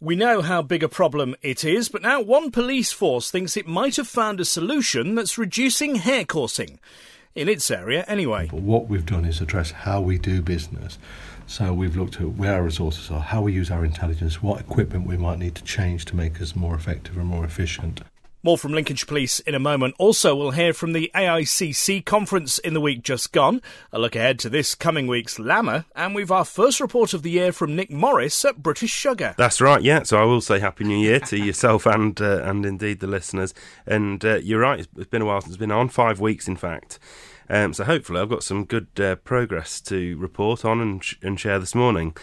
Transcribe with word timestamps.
We 0.00 0.14
know 0.14 0.42
how 0.42 0.62
big 0.62 0.84
a 0.84 0.88
problem 0.88 1.34
it 1.42 1.64
is, 1.64 1.88
but 1.88 2.02
now 2.02 2.20
one 2.20 2.52
police 2.52 2.92
force 2.92 3.32
thinks 3.32 3.56
it 3.56 3.66
might 3.66 3.96
have 3.96 4.06
found 4.06 4.38
a 4.38 4.44
solution 4.44 5.16
that's 5.16 5.36
reducing 5.36 5.96
hare 5.96 6.24
coursing. 6.24 6.78
In 7.34 7.48
its 7.48 7.68
area, 7.68 8.04
anyway. 8.06 8.46
But 8.48 8.60
what 8.60 8.86
we've 8.86 9.04
done 9.04 9.24
is 9.24 9.40
address 9.40 9.72
how 9.72 10.00
we 10.00 10.16
do 10.16 10.40
business. 10.40 10.98
So 11.48 11.74
we've 11.74 11.96
looked 11.96 12.20
at 12.20 12.28
where 12.28 12.54
our 12.54 12.62
resources 12.62 13.10
are, 13.10 13.18
how 13.18 13.42
we 13.42 13.52
use 13.52 13.72
our 13.72 13.84
intelligence, 13.84 14.40
what 14.40 14.60
equipment 14.60 15.04
we 15.04 15.16
might 15.16 15.40
need 15.40 15.56
to 15.56 15.64
change 15.64 16.04
to 16.06 16.16
make 16.16 16.40
us 16.40 16.54
more 16.54 16.76
effective 16.76 17.16
and 17.16 17.26
more 17.26 17.44
efficient. 17.44 18.00
More 18.42 18.56
from 18.56 18.72
Lincolnshire 18.72 19.06
Police 19.06 19.40
in 19.40 19.54
a 19.54 19.58
moment. 19.58 19.96
Also, 19.98 20.36
we'll 20.36 20.52
hear 20.52 20.72
from 20.72 20.92
the 20.92 21.10
AICC 21.14 22.04
conference 22.04 22.58
in 22.58 22.72
the 22.72 22.80
week 22.80 23.02
just 23.02 23.32
gone, 23.32 23.60
a 23.92 23.98
look 23.98 24.14
ahead 24.14 24.38
to 24.38 24.48
this 24.48 24.76
coming 24.76 25.08
week's 25.08 25.38
LAMMA, 25.38 25.86
and 25.96 26.14
we've 26.14 26.30
our 26.30 26.44
first 26.44 26.80
report 26.80 27.14
of 27.14 27.22
the 27.22 27.30
year 27.30 27.50
from 27.50 27.74
Nick 27.74 27.90
Morris 27.90 28.44
at 28.44 28.62
British 28.62 28.92
Sugar. 28.92 29.34
That's 29.36 29.60
right, 29.60 29.82
yeah. 29.82 30.04
So 30.04 30.18
I 30.18 30.24
will 30.24 30.40
say 30.40 30.60
Happy 30.60 30.84
New 30.84 30.98
Year 30.98 31.18
to 31.20 31.36
yourself 31.36 31.84
and 31.86 32.20
uh, 32.20 32.42
and 32.44 32.64
indeed 32.64 33.00
the 33.00 33.06
listeners. 33.08 33.54
And 33.86 34.24
uh, 34.24 34.36
you're 34.36 34.60
right, 34.60 34.86
it's 34.96 35.10
been 35.10 35.22
a 35.22 35.26
while 35.26 35.40
since 35.40 35.54
it's 35.54 35.58
been 35.58 35.72
on, 35.72 35.88
five 35.88 36.20
weeks 36.20 36.46
in 36.46 36.56
fact. 36.56 36.98
Um, 37.48 37.72
so 37.72 37.84
hopefully, 37.84 38.20
I've 38.20 38.28
got 38.28 38.42
some 38.42 38.64
good 38.64 38.88
uh, 39.00 39.16
progress 39.16 39.80
to 39.82 40.16
report 40.18 40.64
on 40.64 40.80
and, 40.80 41.02
sh- 41.02 41.16
and 41.22 41.38
share 41.38 41.58
this 41.58 41.74
morning. 41.74 42.16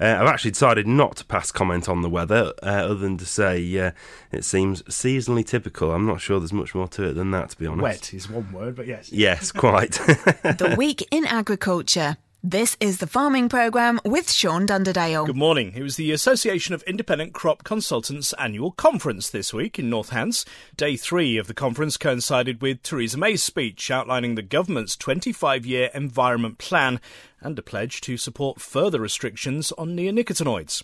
Uh, 0.00 0.18
I've 0.20 0.28
actually 0.28 0.52
decided 0.52 0.86
not 0.86 1.16
to 1.16 1.24
pass 1.24 1.50
comment 1.50 1.88
on 1.88 2.02
the 2.02 2.08
weather, 2.08 2.52
uh, 2.62 2.66
other 2.66 2.94
than 2.94 3.18
to 3.18 3.26
say 3.26 3.78
uh, 3.78 3.92
it 4.32 4.44
seems 4.44 4.82
seasonally 4.84 5.46
typical. 5.46 5.92
I'm 5.92 6.06
not 6.06 6.20
sure 6.20 6.38
there's 6.38 6.52
much 6.52 6.74
more 6.74 6.88
to 6.88 7.04
it 7.04 7.14
than 7.14 7.30
that, 7.32 7.50
to 7.50 7.56
be 7.58 7.66
honest. 7.66 7.82
Wet 7.82 8.14
is 8.14 8.28
one 8.30 8.50
word, 8.52 8.76
but 8.76 8.86
yes. 8.86 9.12
Yes, 9.12 9.52
quite. 9.52 9.92
the 9.92 10.74
week 10.76 11.06
in 11.10 11.26
agriculture. 11.26 12.16
This 12.42 12.74
is 12.80 12.98
the 12.98 13.06
Farming 13.06 13.50
Programme 13.50 14.00
with 14.02 14.30
Sean 14.32 14.66
Dunderdale. 14.66 15.26
Good 15.26 15.36
morning. 15.36 15.74
It 15.76 15.82
was 15.82 15.96
the 15.96 16.10
Association 16.10 16.74
of 16.74 16.82
Independent 16.84 17.34
Crop 17.34 17.64
Consultants 17.64 18.32
annual 18.38 18.70
conference 18.70 19.28
this 19.28 19.52
week 19.52 19.78
in 19.78 19.90
Northants. 19.90 20.46
Day 20.74 20.96
three 20.96 21.36
of 21.36 21.48
the 21.48 21.54
conference 21.54 21.98
coincided 21.98 22.62
with 22.62 22.82
Theresa 22.82 23.18
May's 23.18 23.42
speech 23.42 23.90
outlining 23.90 24.36
the 24.36 24.42
government's 24.42 24.96
25 24.96 25.66
year 25.66 25.90
environment 25.92 26.56
plan 26.56 26.98
and 27.40 27.58
a 27.58 27.62
pledge 27.62 28.00
to 28.02 28.16
support 28.16 28.60
further 28.60 29.00
restrictions 29.00 29.72
on 29.72 29.96
neonicotinoids. 29.96 30.82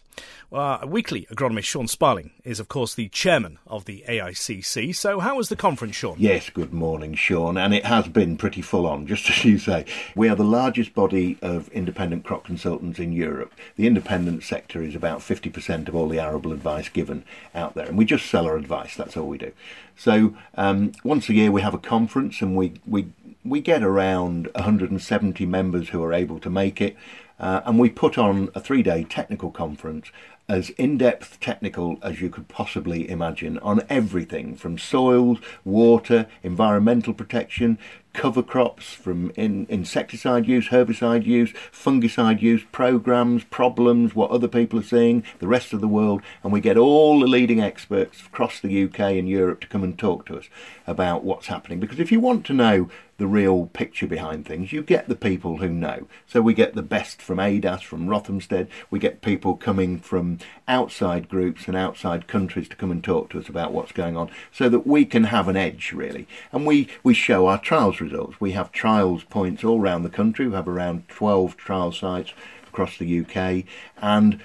Our 0.53 0.87
weekly 0.87 1.27
agronomist 1.31 1.65
Sean 1.65 1.89
Sparling 1.89 2.31
is, 2.45 2.61
of 2.61 2.69
course, 2.69 2.95
the 2.95 3.09
chairman 3.09 3.59
of 3.67 3.85
the 3.85 4.05
AICC. 4.09 4.95
So, 4.95 5.21
how 5.21 5.37
was 5.37 5.49
the 5.49 5.57
conference, 5.57 5.97
Sean? 5.97 6.17
Yes, 6.19 6.51
good 6.51 6.73
morning, 6.73 7.15
Sean. 7.15 7.57
And 7.57 7.75
it 7.75 7.85
has 7.85 8.09
been 8.09 8.37
pretty 8.37 8.63
full 8.63 8.87
on, 8.87 9.07
just 9.09 9.29
as 9.29 9.45
you 9.45 9.59
say. 9.59 9.85
We 10.15 10.29
are 10.29 10.37
the 10.37 10.45
largest 10.45 10.95
body 10.95 11.39
of 11.43 11.69
independent 11.69 12.25
crop 12.25 12.45
consultants 12.45 12.99
in 12.99 13.13
Europe. 13.13 13.53
The 13.77 13.87
independent 13.87 14.43
sector 14.43 14.83
is 14.83 14.95
about 14.95 15.21
50% 15.21 15.89
of 15.89 15.95
all 15.95 16.09
the 16.09 16.21
arable 16.21 16.53
advice 16.53 16.89
given 16.89 17.25
out 17.55 17.75
there. 17.75 17.87
And 17.87 17.99
we 17.99 18.05
just 18.05 18.27
sell 18.27 18.47
our 18.47 18.57
advice, 18.57 18.97
that's 18.97 19.17
all 19.17 19.29
we 19.29 19.39
do. 19.39 19.53
So, 19.97 20.37
um, 20.55 20.93
once 21.05 21.29
a 21.29 21.35
year 21.35 21.51
we 21.51 21.63
have 21.63 21.75
a 21.75 21.79
conference 21.79 22.43
and 22.43 22.55
we, 22.55 22.75
we 22.87 23.07
we 23.49 23.61
get 23.61 23.83
around 23.83 24.49
170 24.55 25.47
members 25.47 25.91
who 25.91 26.03
are 26.03 26.13
able 26.13 26.39
to 26.41 26.51
make 26.51 26.81
it, 26.81 26.97
uh, 27.39 27.61
and 27.65 27.79
we 27.79 27.91
put 27.91 28.17
on 28.19 28.51
a 28.55 28.61
three 28.61 28.83
day 28.83 29.05
technical 29.05 29.51
conference 29.51 30.11
as 30.49 30.71
in 30.71 30.97
depth 30.97 31.41
technical 31.41 31.99
as 32.03 32.21
you 32.21 32.31
could 32.31 32.49
possibly 32.49 33.09
imagine 33.11 33.59
on 33.59 33.83
everything 33.89 34.55
from 34.55 34.79
soils, 34.79 35.39
water, 35.65 36.27
environmental 36.43 37.13
protection, 37.13 37.79
cover 38.17 38.43
crops, 38.43 38.87
from 38.87 39.31
in, 39.37 39.67
insecticide 39.69 40.49
use, 40.49 40.69
herbicide 40.69 41.27
use, 41.27 41.53
fungicide 41.71 42.41
use, 42.41 42.65
programs, 42.73 43.45
problems, 43.45 44.15
what 44.15 44.31
other 44.31 44.49
people 44.49 44.81
are 44.81 44.83
seeing, 44.83 45.23
the 45.39 45.47
rest 45.47 45.73
of 45.73 45.81
the 45.81 45.87
world, 45.87 46.23
and 46.43 46.53
we 46.53 46.61
get 46.61 46.79
all 46.79 47.21
the 47.21 47.27
leading 47.27 47.61
experts 47.61 48.23
across 48.27 48.59
the 48.59 48.85
UK 48.85 49.01
and 49.01 49.29
Europe 49.29 49.61
to 49.61 49.69
come 49.69 49.85
and 49.85 49.99
talk 49.99 50.25
to 50.27 50.37
us 50.37 50.47
about 50.87 51.23
what's 51.25 51.49
happening. 51.49 51.79
Because 51.79 52.01
if 52.01 52.11
you 52.11 52.19
want 52.19 52.47
to 52.47 52.55
know 52.55 52.89
the 53.19 53.27
real 53.27 53.67
picture 53.73 54.07
behind 54.07 54.45
things, 54.45 54.73
you 54.73 54.83
get 54.83 55.09
the 55.09 55.17
people 55.17 55.59
who 55.59 55.69
know. 55.69 56.07
So 56.27 56.43
we 56.43 56.53
get 56.53 56.75
the 56.75 56.83
best 56.83 57.23
from 57.23 57.39
ADAS, 57.39 57.83
from 57.83 58.09
Rothamsted, 58.09 58.69
we 58.91 58.99
get 58.99 59.23
people 59.23 59.57
coming 59.57 59.99
from 59.99 60.39
outside 60.69 61.29
groups 61.29 61.67
and 61.67 61.77
outside 61.77 62.27
countries 62.27 62.69
to 62.69 62.77
come 62.77 62.91
and 62.91 63.03
talk 63.03 63.31
to 63.31 63.39
us 63.39 63.49
about 63.49 63.73
what's 63.73 63.93
going 63.93 64.17
on 64.17 64.31
so 64.53 64.69
that 64.69 64.87
we 64.87 65.05
can 65.05 65.25
have 65.25 65.49
an 65.49 65.57
edge 65.57 65.93
really. 65.93 66.27
And 66.53 66.67
we, 66.67 66.89
we 67.03 67.15
show 67.15 67.47
our 67.47 67.59
trials 67.59 68.01
results. 68.11 68.41
We 68.41 68.53
have 68.53 68.73
trials 68.73 69.25
points 69.25 69.65
all 69.65 69.81
around 69.81 70.03
the 70.03 70.11
country. 70.11 70.47
We 70.49 70.55
have 70.55 70.69
around 70.69 71.09
12 71.09 71.57
trial 71.57 71.93
sites 71.93 72.33
across 72.69 72.97
the 72.99 73.21
UK 73.21 73.65
and 74.03 74.41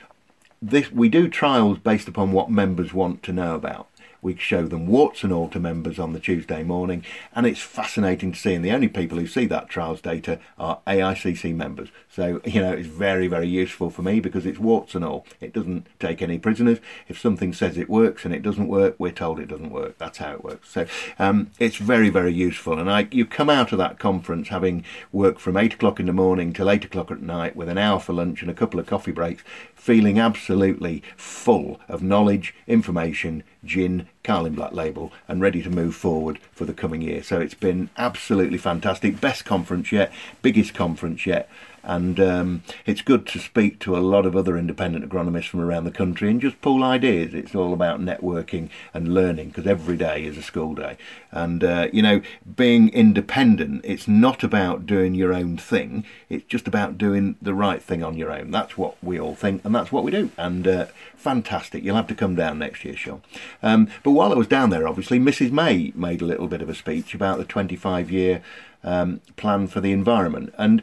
this, 0.61 0.91
we 0.91 1.09
do 1.09 1.27
trials 1.27 1.79
based 1.79 2.07
upon 2.07 2.31
what 2.31 2.51
members 2.51 2.93
want 2.93 3.23
to 3.23 3.33
know 3.33 3.55
about. 3.55 3.87
We 4.21 4.35
show 4.35 4.67
them 4.67 4.87
warts 4.87 5.23
and 5.23 5.33
all 5.33 5.49
to 5.49 5.59
members 5.59 5.99
on 5.99 6.13
the 6.13 6.19
Tuesday 6.19 6.63
morning, 6.63 7.03
and 7.33 7.45
it's 7.45 7.61
fascinating 7.61 8.33
to 8.33 8.39
see. 8.39 8.53
And 8.53 8.63
the 8.63 8.71
only 8.71 8.87
people 8.87 9.17
who 9.17 9.27
see 9.27 9.45
that 9.47 9.69
trials 9.69 10.01
data 10.01 10.39
are 10.59 10.79
AICC 10.85 11.55
members. 11.55 11.89
So, 12.09 12.41
you 12.43 12.61
know, 12.61 12.73
it's 12.73 12.87
very, 12.87 13.27
very 13.27 13.47
useful 13.47 13.89
for 13.89 14.01
me 14.01 14.19
because 14.19 14.45
it's 14.45 14.59
warts 14.59 14.95
and 14.95 15.03
all. 15.05 15.25
It 15.39 15.53
doesn't 15.53 15.87
take 15.99 16.21
any 16.21 16.37
prisoners. 16.37 16.79
If 17.07 17.19
something 17.19 17.53
says 17.53 17.77
it 17.77 17.89
works 17.89 18.25
and 18.25 18.33
it 18.33 18.43
doesn't 18.43 18.67
work, 18.67 18.95
we're 18.97 19.11
told 19.11 19.39
it 19.39 19.47
doesn't 19.47 19.71
work. 19.71 19.97
That's 19.97 20.17
how 20.17 20.33
it 20.33 20.43
works. 20.43 20.69
So, 20.69 20.85
um, 21.17 21.51
it's 21.57 21.77
very, 21.77 22.09
very 22.09 22.33
useful. 22.33 22.77
And 22.77 22.91
I, 22.91 23.07
you 23.11 23.25
come 23.25 23.49
out 23.49 23.71
of 23.71 23.77
that 23.77 23.97
conference 23.97 24.49
having 24.49 24.83
worked 25.11 25.39
from 25.39 25.57
8 25.57 25.73
o'clock 25.75 25.99
in 25.99 26.05
the 26.05 26.13
morning 26.13 26.53
till 26.53 26.69
8 26.69 26.85
o'clock 26.85 27.11
at 27.11 27.21
night 27.21 27.55
with 27.55 27.69
an 27.69 27.77
hour 27.77 27.99
for 27.99 28.13
lunch 28.13 28.41
and 28.41 28.51
a 28.51 28.55
couple 28.55 28.79
of 28.79 28.87
coffee 28.87 29.11
breaks, 29.11 29.43
feeling 29.81 30.19
absolutely 30.19 31.01
full 31.17 31.79
of 31.87 32.03
knowledge, 32.03 32.53
information, 32.67 33.41
gin, 33.65 34.07
Carling 34.23 34.53
Black 34.53 34.73
Label, 34.73 35.11
and 35.27 35.41
ready 35.41 35.63
to 35.63 35.71
move 35.71 35.95
forward 35.95 36.37
for 36.51 36.65
the 36.65 36.73
coming 36.73 37.01
year. 37.01 37.23
So 37.23 37.39
it's 37.39 37.55
been 37.55 37.89
absolutely 37.97 38.59
fantastic. 38.59 39.19
Best 39.19 39.43
conference 39.43 39.91
yet, 39.91 40.13
biggest 40.43 40.75
conference 40.75 41.25
yet 41.25 41.49
and 41.83 42.19
um, 42.19 42.63
it's 42.85 43.01
good 43.01 43.25
to 43.27 43.39
speak 43.39 43.79
to 43.79 43.95
a 43.95 43.99
lot 43.99 44.25
of 44.25 44.35
other 44.35 44.57
independent 44.57 45.07
agronomists 45.07 45.47
from 45.47 45.61
around 45.61 45.85
the 45.85 45.91
country 45.91 46.29
and 46.29 46.41
just 46.41 46.61
pull 46.61 46.83
ideas. 46.83 47.33
It's 47.33 47.55
all 47.55 47.73
about 47.73 47.99
networking 47.99 48.69
and 48.93 49.13
learning 49.13 49.49
because 49.49 49.67
every 49.67 49.97
day 49.97 50.25
is 50.25 50.37
a 50.37 50.41
school 50.41 50.75
day. 50.75 50.97
And 51.31 51.63
uh, 51.63 51.87
you 51.91 52.01
know, 52.01 52.21
being 52.55 52.89
independent, 52.89 53.81
it's 53.83 54.07
not 54.07 54.43
about 54.43 54.85
doing 54.85 55.15
your 55.15 55.33
own 55.33 55.57
thing. 55.57 56.05
It's 56.29 56.45
just 56.45 56.67
about 56.67 56.97
doing 56.97 57.35
the 57.41 57.53
right 57.53 57.81
thing 57.81 58.03
on 58.03 58.17
your 58.17 58.31
own. 58.31 58.51
That's 58.51 58.77
what 58.77 59.01
we 59.03 59.19
all 59.19 59.35
think, 59.35 59.63
and 59.65 59.73
that's 59.73 59.91
what 59.91 60.03
we 60.03 60.11
do. 60.11 60.31
And 60.37 60.67
uh, 60.67 60.85
fantastic. 61.15 61.83
You'll 61.83 61.95
have 61.95 62.07
to 62.07 62.15
come 62.15 62.35
down 62.35 62.59
next 62.59 62.85
year, 62.85 62.95
Sean. 62.95 63.21
Um, 63.63 63.89
but 64.03 64.11
while 64.11 64.31
I 64.31 64.35
was 64.35 64.47
down 64.47 64.69
there, 64.69 64.87
obviously, 64.87 65.19
Mrs. 65.19 65.51
May 65.51 65.91
made 65.95 66.21
a 66.21 66.25
little 66.25 66.47
bit 66.47 66.61
of 66.61 66.69
a 66.69 66.75
speech 66.75 67.13
about 67.13 67.37
the 67.37 67.45
25 67.45 68.11
year 68.11 68.41
um, 68.83 69.21
plan 69.35 69.67
for 69.67 69.81
the 69.81 69.91
environment. 69.91 70.53
And 70.57 70.81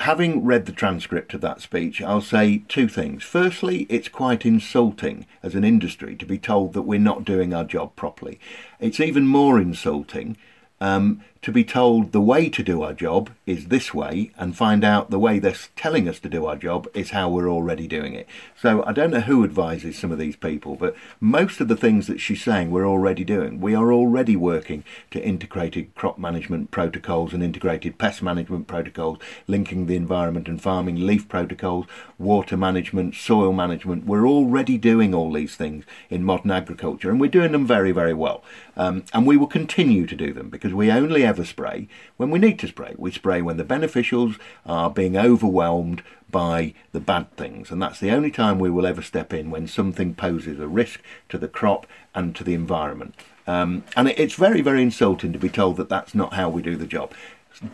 having 0.00 0.44
read 0.44 0.66
the 0.66 0.72
transcript 0.72 1.34
of 1.34 1.40
that 1.40 1.60
speech, 1.60 2.00
I'll 2.00 2.20
say 2.20 2.62
two 2.68 2.88
things. 2.88 3.24
Firstly, 3.24 3.86
it's 3.88 4.08
quite 4.08 4.46
insulting 4.46 5.26
as 5.42 5.54
an 5.54 5.64
industry 5.64 6.14
to 6.16 6.26
be 6.26 6.38
told 6.38 6.72
that 6.72 6.82
we're 6.82 7.00
not 7.00 7.24
doing 7.24 7.52
our 7.52 7.64
job 7.64 7.96
properly. 7.96 8.38
It's 8.78 9.00
even 9.00 9.26
more 9.26 9.58
insulting 9.58 10.36
um, 10.80 11.22
to 11.48 11.52
be 11.52 11.64
told 11.64 12.12
the 12.12 12.20
way 12.20 12.50
to 12.50 12.62
do 12.62 12.82
our 12.82 12.92
job 12.92 13.30
is 13.46 13.68
this 13.68 13.94
way 13.94 14.30
and 14.36 14.54
find 14.54 14.84
out 14.84 15.08
the 15.08 15.18
way 15.18 15.38
they're 15.38 15.56
telling 15.76 16.06
us 16.06 16.20
to 16.20 16.28
do 16.28 16.44
our 16.44 16.56
job 16.56 16.86
is 16.92 17.12
how 17.12 17.26
we're 17.30 17.48
already 17.48 17.86
doing 17.86 18.12
it. 18.12 18.28
So 18.60 18.84
I 18.84 18.92
don't 18.92 19.12
know 19.12 19.20
who 19.20 19.44
advises 19.44 19.96
some 19.96 20.12
of 20.12 20.18
these 20.18 20.36
people, 20.36 20.76
but 20.76 20.94
most 21.20 21.62
of 21.62 21.68
the 21.68 21.76
things 21.76 22.06
that 22.06 22.20
she's 22.20 22.42
saying 22.42 22.70
we're 22.70 22.86
already 22.86 23.24
doing. 23.24 23.62
We 23.62 23.74
are 23.74 23.90
already 23.90 24.36
working 24.36 24.84
to 25.10 25.24
integrated 25.24 25.94
crop 25.94 26.18
management 26.18 26.70
protocols 26.70 27.32
and 27.32 27.42
integrated 27.42 27.96
pest 27.96 28.22
management 28.22 28.66
protocols, 28.66 29.16
linking 29.46 29.86
the 29.86 29.96
environment 29.96 30.48
and 30.48 30.60
farming, 30.60 31.06
leaf 31.06 31.30
protocols, 31.30 31.86
water 32.18 32.58
management, 32.58 33.14
soil 33.14 33.54
management. 33.54 34.04
We're 34.04 34.28
already 34.28 34.76
doing 34.76 35.14
all 35.14 35.32
these 35.32 35.56
things 35.56 35.86
in 36.10 36.24
modern 36.24 36.50
agriculture 36.50 37.08
and 37.08 37.18
we're 37.18 37.30
doing 37.30 37.52
them 37.52 37.66
very, 37.66 37.92
very 37.92 38.12
well. 38.12 38.44
Um, 38.76 39.04
and 39.14 39.26
we 39.26 39.38
will 39.38 39.46
continue 39.46 40.06
to 40.06 40.14
do 40.14 40.34
them 40.34 40.50
because 40.50 40.74
we 40.74 40.90
only 40.90 41.24
ever 41.24 41.37
spray 41.44 41.88
when 42.16 42.30
we 42.30 42.38
need 42.38 42.58
to 42.60 42.68
spray. 42.68 42.94
We 42.96 43.10
spray 43.10 43.42
when 43.42 43.56
the 43.56 43.64
beneficials 43.64 44.38
are 44.66 44.90
being 44.90 45.16
overwhelmed 45.16 46.02
by 46.30 46.74
the 46.92 47.00
bad 47.00 47.34
things, 47.36 47.70
and 47.70 47.80
that's 47.80 48.00
the 48.00 48.10
only 48.10 48.30
time 48.30 48.58
we 48.58 48.70
will 48.70 48.86
ever 48.86 49.02
step 49.02 49.32
in 49.32 49.50
when 49.50 49.66
something 49.66 50.14
poses 50.14 50.60
a 50.60 50.68
risk 50.68 51.00
to 51.30 51.38
the 51.38 51.48
crop 51.48 51.86
and 52.14 52.36
to 52.36 52.44
the 52.44 52.54
environment. 52.54 53.14
Um, 53.46 53.84
and 53.96 54.08
it's 54.08 54.34
very, 54.34 54.60
very 54.60 54.82
insulting 54.82 55.32
to 55.32 55.38
be 55.38 55.48
told 55.48 55.78
that 55.78 55.88
that's 55.88 56.14
not 56.14 56.34
how 56.34 56.50
we 56.50 56.60
do 56.60 56.76
the 56.76 56.86
job. 56.86 57.12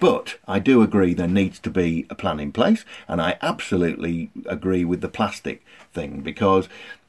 But 0.01 0.39
I 0.47 0.61
do 0.61 0.83
agree 0.83 1.13
there 1.13 1.29
needs 1.29 1.59
to 1.59 1.71
be 1.71 2.07
a 2.09 2.15
plan 2.15 2.41
in 2.41 2.53
place, 2.53 2.85
and 3.09 3.21
I 3.21 3.37
absolutely 3.43 4.31
agree 4.47 4.85
with 4.85 5.01
the 5.01 5.09
plastic 5.09 5.65
thing 5.93 6.21
because 6.21 6.69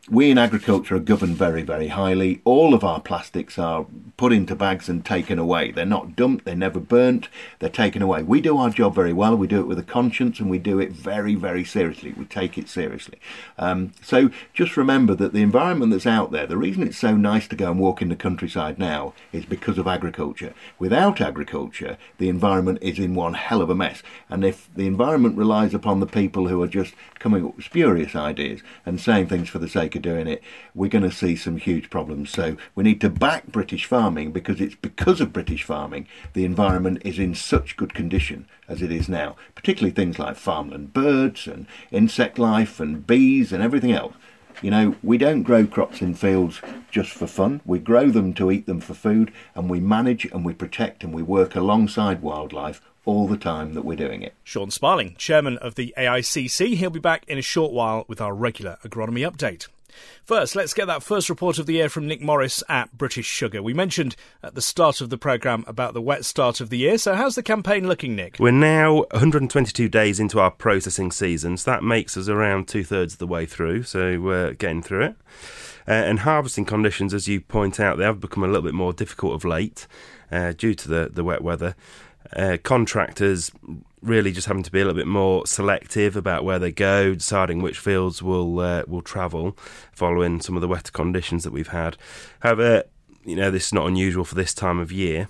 we 0.09 0.29
in 0.29 0.37
agriculture 0.37 0.95
are 0.95 0.99
governed 0.99 1.35
very, 1.35 1.63
very 1.63 1.87
highly. 1.87 2.39
All 2.45 2.75
of 2.75 2.83
our 2.83 2.99
plastics 2.99 3.57
are 3.57 3.87
put 4.17 4.31
into 4.31 4.55
bags 4.55 4.87
and 4.87 5.03
taken 5.03 5.39
away. 5.39 5.71
They're 5.71 5.85
not 5.85 6.15
dumped, 6.15 6.45
they're 6.45 6.55
never 6.55 6.79
burnt, 6.79 7.27
they're 7.57 7.69
taken 7.69 8.03
away. 8.03 8.21
We 8.21 8.39
do 8.39 8.57
our 8.57 8.69
job 8.69 8.93
very 8.93 9.13
well, 9.13 9.35
we 9.35 9.47
do 9.47 9.59
it 9.59 9.67
with 9.67 9.79
a 9.79 9.83
conscience, 9.83 10.39
and 10.39 10.49
we 10.49 10.59
do 10.59 10.79
it 10.79 10.91
very, 10.91 11.33
very 11.33 11.65
seriously. 11.65 12.13
We 12.13 12.25
take 12.25 12.55
it 12.55 12.69
seriously. 12.69 13.19
Um, 13.57 13.93
so 14.03 14.29
just 14.53 14.77
remember 14.77 15.15
that 15.15 15.33
the 15.33 15.41
environment 15.41 15.91
that's 15.91 16.05
out 16.05 16.31
there, 16.31 16.45
the 16.45 16.57
reason 16.57 16.83
it's 16.83 16.97
so 16.97 17.15
nice 17.15 17.47
to 17.47 17.55
go 17.55 17.71
and 17.71 17.79
walk 17.79 18.01
in 18.01 18.09
the 18.09 18.15
countryside 18.15 18.77
now 18.77 19.13
is 19.33 19.45
because 19.45 19.79
of 19.79 19.87
agriculture. 19.87 20.53
Without 20.77 21.19
agriculture, 21.19 21.97
the 22.19 22.29
environment 22.29 22.77
is 22.81 22.99
in 22.99 23.15
one 23.15 23.33
hell 23.33 23.61
of 23.61 23.71
a 23.71 23.75
mess. 23.75 24.03
And 24.29 24.45
if 24.45 24.69
the 24.75 24.85
environment 24.85 25.35
relies 25.35 25.73
upon 25.73 25.99
the 25.99 26.05
people 26.05 26.47
who 26.47 26.61
are 26.61 26.67
just 26.67 26.93
coming 27.17 27.43
up 27.43 27.55
with 27.55 27.65
spurious 27.65 28.15
ideas 28.15 28.61
and 28.85 29.01
saying 29.01 29.27
things 29.27 29.49
for 29.49 29.57
the 29.57 29.67
sake 29.67 29.94
of 29.95 30.01
doing 30.01 30.27
it, 30.27 30.41
we're 30.73 30.89
going 30.89 31.03
to 31.03 31.11
see 31.11 31.35
some 31.35 31.57
huge 31.57 31.89
problems. 31.89 32.29
So 32.29 32.57
we 32.75 32.83
need 32.83 33.01
to 33.01 33.09
back 33.09 33.47
British 33.47 33.85
farming 33.85 34.31
because 34.31 34.61
it's 34.61 34.75
because 34.75 35.21
of 35.21 35.33
British 35.33 35.63
farming 35.63 36.07
the 36.33 36.45
environment 36.45 37.01
is 37.05 37.19
in 37.19 37.35
such 37.35 37.77
good 37.77 37.93
condition 37.93 38.47
as 38.67 38.81
it 38.81 38.91
is 38.91 39.07
now, 39.07 39.35
particularly 39.53 39.93
things 39.93 40.19
like 40.19 40.35
farmland 40.35 40.93
birds 40.93 41.47
and 41.47 41.67
insect 41.91 42.39
life 42.39 42.79
and 42.79 43.05
bees 43.07 43.51
and 43.51 43.63
everything 43.63 43.91
else. 43.91 44.15
You 44.61 44.71
know, 44.71 44.95
we 45.03 45.17
don't 45.17 45.43
grow 45.43 45.65
crops 45.65 46.01
in 46.01 46.15
fields 46.15 46.61
just 46.89 47.11
for 47.11 47.27
fun. 47.27 47.61
We 47.65 47.79
grow 47.79 48.09
them 48.09 48.33
to 48.35 48.51
eat 48.51 48.65
them 48.65 48.79
for 48.79 48.93
food, 48.93 49.33
and 49.53 49.69
we 49.69 49.81
manage 49.81 50.25
and 50.25 50.45
we 50.45 50.53
protect 50.53 51.03
and 51.03 51.13
we 51.13 51.21
work 51.21 51.55
alongside 51.55 52.21
wildlife 52.21 52.81
all 53.05 53.27
the 53.27 53.37
time 53.37 53.73
that 53.73 53.85
we're 53.85 53.95
doing 53.95 54.23
it. 54.23 54.33
Sean 54.43 54.71
Sparling, 54.71 55.15
chairman 55.17 55.57
of 55.59 55.75
the 55.75 55.93
AICC, 55.97 56.75
he'll 56.75 56.89
be 56.89 56.99
back 56.99 57.23
in 57.27 57.37
a 57.37 57.41
short 57.41 57.71
while 57.71 58.05
with 58.07 58.19
our 58.19 58.33
regular 58.33 58.77
agronomy 58.83 59.29
update. 59.29 59.67
First, 60.23 60.55
let's 60.55 60.73
get 60.73 60.87
that 60.87 61.03
first 61.03 61.29
report 61.29 61.59
of 61.59 61.65
the 61.65 61.73
year 61.73 61.89
from 61.89 62.07
Nick 62.07 62.21
Morris 62.21 62.63
at 62.67 62.97
British 62.97 63.27
Sugar. 63.27 63.61
We 63.61 63.73
mentioned 63.73 64.15
at 64.41 64.55
the 64.55 64.61
start 64.61 65.01
of 65.01 65.09
the 65.09 65.17
programme 65.17 65.63
about 65.67 65.93
the 65.93 66.01
wet 66.01 66.25
start 66.25 66.61
of 66.61 66.69
the 66.69 66.77
year, 66.77 66.97
so 66.97 67.15
how's 67.15 67.35
the 67.35 67.43
campaign 67.43 67.87
looking, 67.87 68.15
Nick? 68.15 68.37
We're 68.39 68.51
now 68.51 69.05
122 69.11 69.87
days 69.89 70.19
into 70.19 70.39
our 70.39 70.51
processing 70.51 71.11
season, 71.11 71.57
so 71.57 71.71
that 71.71 71.83
makes 71.83 72.17
us 72.17 72.27
around 72.27 72.67
two 72.67 72.83
thirds 72.83 73.13
of 73.13 73.19
the 73.19 73.27
way 73.27 73.45
through, 73.45 73.83
so 73.83 74.19
we're 74.19 74.53
getting 74.53 74.81
through 74.81 75.05
it. 75.05 75.15
Uh, 75.87 75.91
and 75.91 76.19
harvesting 76.19 76.65
conditions, 76.65 77.13
as 77.13 77.27
you 77.27 77.39
point 77.39 77.79
out, 77.79 77.97
they 77.97 78.03
have 78.03 78.19
become 78.19 78.43
a 78.43 78.47
little 78.47 78.63
bit 78.63 78.73
more 78.73 78.93
difficult 78.93 79.33
of 79.35 79.45
late 79.45 79.87
uh, 80.31 80.51
due 80.53 80.73
to 80.73 80.89
the, 80.89 81.09
the 81.13 81.23
wet 81.23 81.43
weather. 81.43 81.75
Uh, 82.35 82.57
contractors 82.63 83.51
really 84.05 84.31
just 84.31 84.47
having 84.47 84.63
to 84.63 84.71
be 84.71 84.79
a 84.79 84.85
little 84.85 84.97
bit 84.97 85.07
more 85.07 85.45
selective 85.45 86.15
about 86.15 86.45
where 86.45 86.59
they 86.59 86.71
go, 86.71 87.15
deciding 87.15 87.61
which 87.61 87.79
fields 87.79 88.21
will 88.21 88.59
uh, 88.59 88.83
will 88.87 89.01
travel, 89.01 89.57
following 89.91 90.39
some 90.39 90.55
of 90.55 90.61
the 90.61 90.67
wetter 90.67 90.91
conditions 90.91 91.43
that 91.43 91.51
we've 91.51 91.69
had. 91.69 91.97
However, 92.39 92.83
you 93.23 93.35
know 93.35 93.51
this 93.51 93.67
is 93.67 93.73
not 93.73 93.87
unusual 93.87 94.23
for 94.23 94.35
this 94.35 94.53
time 94.53 94.79
of 94.79 94.91
year. 94.91 95.27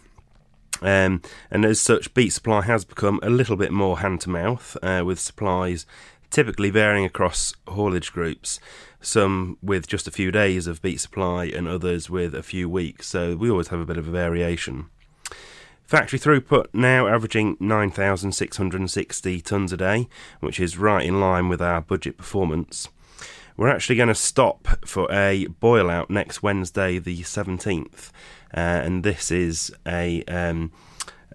Um, 0.81 1.22
and 1.50 1.63
as 1.63 1.80
such, 1.80 2.13
beet 2.13 2.33
supply 2.33 2.62
has 2.63 2.83
become 2.83 3.22
a 3.24 3.30
little 3.30 3.56
bit 3.56 3.72
more 3.72 4.00
hand 4.00 4.22
to 4.22 4.30
mouth, 4.30 4.75
uh, 4.83 5.04
with 5.06 5.19
supplies 5.19 5.86
typically 6.30 6.69
varying 6.69 7.06
across 7.06 7.54
haulage 7.68 8.12
groups. 8.12 8.60
Some 9.00 9.57
with 9.62 9.88
just 9.88 10.07
a 10.07 10.12
few 10.12 10.31
days 10.31 10.68
of 10.68 10.81
beet 10.81 11.00
supply, 11.00 11.45
and 11.45 11.68
others 11.68 12.10
with 12.10 12.36
a 12.36 12.44
few 12.44 12.68
weeks. 12.68 13.07
So 13.07 13.36
we 13.38 13.50
always 13.50 13.69
have 13.69 13.80
a 13.80 13.86
bit 13.86 13.98
of 13.98 14.07
a 14.07 14.12
variation. 14.12 14.89
Factory 15.86 16.18
throughput 16.18 16.66
now 16.74 17.08
averaging 17.08 17.58
9,660 17.60 19.42
tonnes 19.42 19.72
a 19.72 19.78
day, 19.78 20.08
which 20.40 20.60
is 20.60 20.80
right 20.80 21.06
in 21.06 21.20
line 21.20 21.48
with 21.48 21.62
our 21.62 21.80
budget 21.80 22.18
performance. 22.18 22.88
We're 23.56 23.70
actually 23.70 23.96
going 23.96 24.10
to 24.10 24.16
stop 24.16 24.68
for 24.84 25.08
a 25.12 25.46
boil 25.46 25.92
out 25.92 26.10
next 26.10 26.42
Wednesday, 26.42 26.98
the 26.98 27.22
17th, 27.22 28.10
uh, 28.52 28.60
and 28.60 29.04
this 29.04 29.30
is 29.30 29.72
a 29.86 30.24
um, 30.24 30.72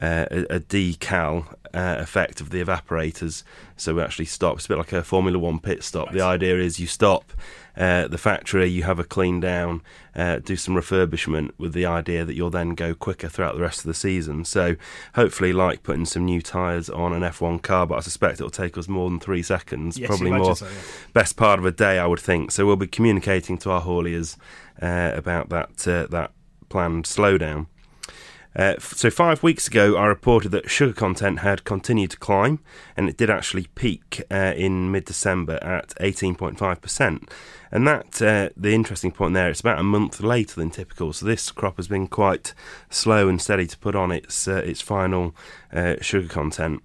uh, 0.00 0.26
a, 0.30 0.56
a, 0.56 0.60
decal 0.60 1.54
uh, 1.74 1.96
effect 1.98 2.40
of 2.40 2.50
the 2.50 2.62
evaporators. 2.62 3.42
So 3.76 3.94
we 3.94 4.02
actually 4.02 4.26
stop. 4.26 4.56
It's 4.56 4.66
a 4.66 4.68
bit 4.68 4.78
like 4.78 4.92
a 4.92 5.02
Formula 5.02 5.38
One 5.38 5.58
pit 5.58 5.82
stop. 5.82 6.12
The 6.12 6.20
idea 6.20 6.58
is 6.58 6.80
you 6.80 6.86
stop 6.86 7.32
uh, 7.76 8.08
the 8.08 8.18
factory, 8.18 8.68
you 8.68 8.82
have 8.82 8.98
a 8.98 9.04
clean 9.04 9.40
down, 9.40 9.82
uh, 10.14 10.38
do 10.38 10.56
some 10.56 10.74
refurbishment 10.74 11.52
with 11.56 11.72
the 11.72 11.86
idea 11.86 12.24
that 12.24 12.34
you'll 12.34 12.50
then 12.50 12.74
go 12.74 12.94
quicker 12.94 13.28
throughout 13.28 13.54
the 13.54 13.60
rest 13.62 13.80
of 13.80 13.86
the 13.86 13.94
season. 13.94 14.44
So 14.44 14.76
hopefully, 15.14 15.52
like 15.52 15.82
putting 15.82 16.04
some 16.04 16.24
new 16.24 16.42
tyres 16.42 16.90
on 16.90 17.12
an 17.12 17.22
F1 17.22 17.62
car, 17.62 17.86
but 17.86 17.96
I 17.96 18.00
suspect 18.00 18.34
it'll 18.34 18.50
take 18.50 18.76
us 18.76 18.88
more 18.88 19.08
than 19.08 19.20
three 19.20 19.42
seconds, 19.42 19.96
yes, 19.96 20.08
probably 20.08 20.32
more. 20.32 20.56
So, 20.56 20.66
yeah. 20.66 20.72
Best 21.12 21.36
part 21.36 21.58
of 21.58 21.64
a 21.64 21.70
day, 21.70 21.98
I 21.98 22.06
would 22.06 22.20
think. 22.20 22.50
So 22.50 22.66
we'll 22.66 22.76
be 22.76 22.86
communicating 22.86 23.56
to 23.58 23.70
our 23.70 23.82
hauliers 23.82 24.36
uh, 24.82 25.12
about 25.14 25.48
that 25.50 25.88
uh, 25.88 26.06
that 26.10 26.32
planned 26.68 27.04
slowdown. 27.04 27.66
Uh, 28.54 28.74
so, 28.80 29.10
five 29.10 29.42
weeks 29.42 29.68
ago, 29.68 29.96
I 29.96 30.06
reported 30.06 30.48
that 30.50 30.68
sugar 30.68 30.92
content 30.92 31.38
had 31.40 31.64
continued 31.64 32.10
to 32.10 32.16
climb, 32.16 32.58
and 32.96 33.08
it 33.08 33.16
did 33.16 33.30
actually 33.30 33.68
peak 33.76 34.22
uh, 34.30 34.54
in 34.56 34.90
mid 34.90 35.04
December 35.04 35.58
at 35.62 35.90
18.5%. 36.00 37.30
And 37.72 37.86
that, 37.86 38.20
uh, 38.20 38.48
the 38.56 38.74
interesting 38.74 39.12
point 39.12 39.34
there, 39.34 39.48
it's 39.48 39.60
about 39.60 39.78
a 39.78 39.84
month 39.84 40.20
later 40.20 40.56
than 40.56 40.70
typical. 40.70 41.12
So, 41.12 41.26
this 41.26 41.52
crop 41.52 41.76
has 41.76 41.86
been 41.86 42.08
quite 42.08 42.52
slow 42.88 43.28
and 43.28 43.40
steady 43.40 43.68
to 43.68 43.78
put 43.78 43.94
on 43.94 44.10
its, 44.10 44.48
uh, 44.48 44.56
its 44.56 44.80
final 44.80 45.34
uh, 45.72 45.96
sugar 46.00 46.28
content. 46.28 46.82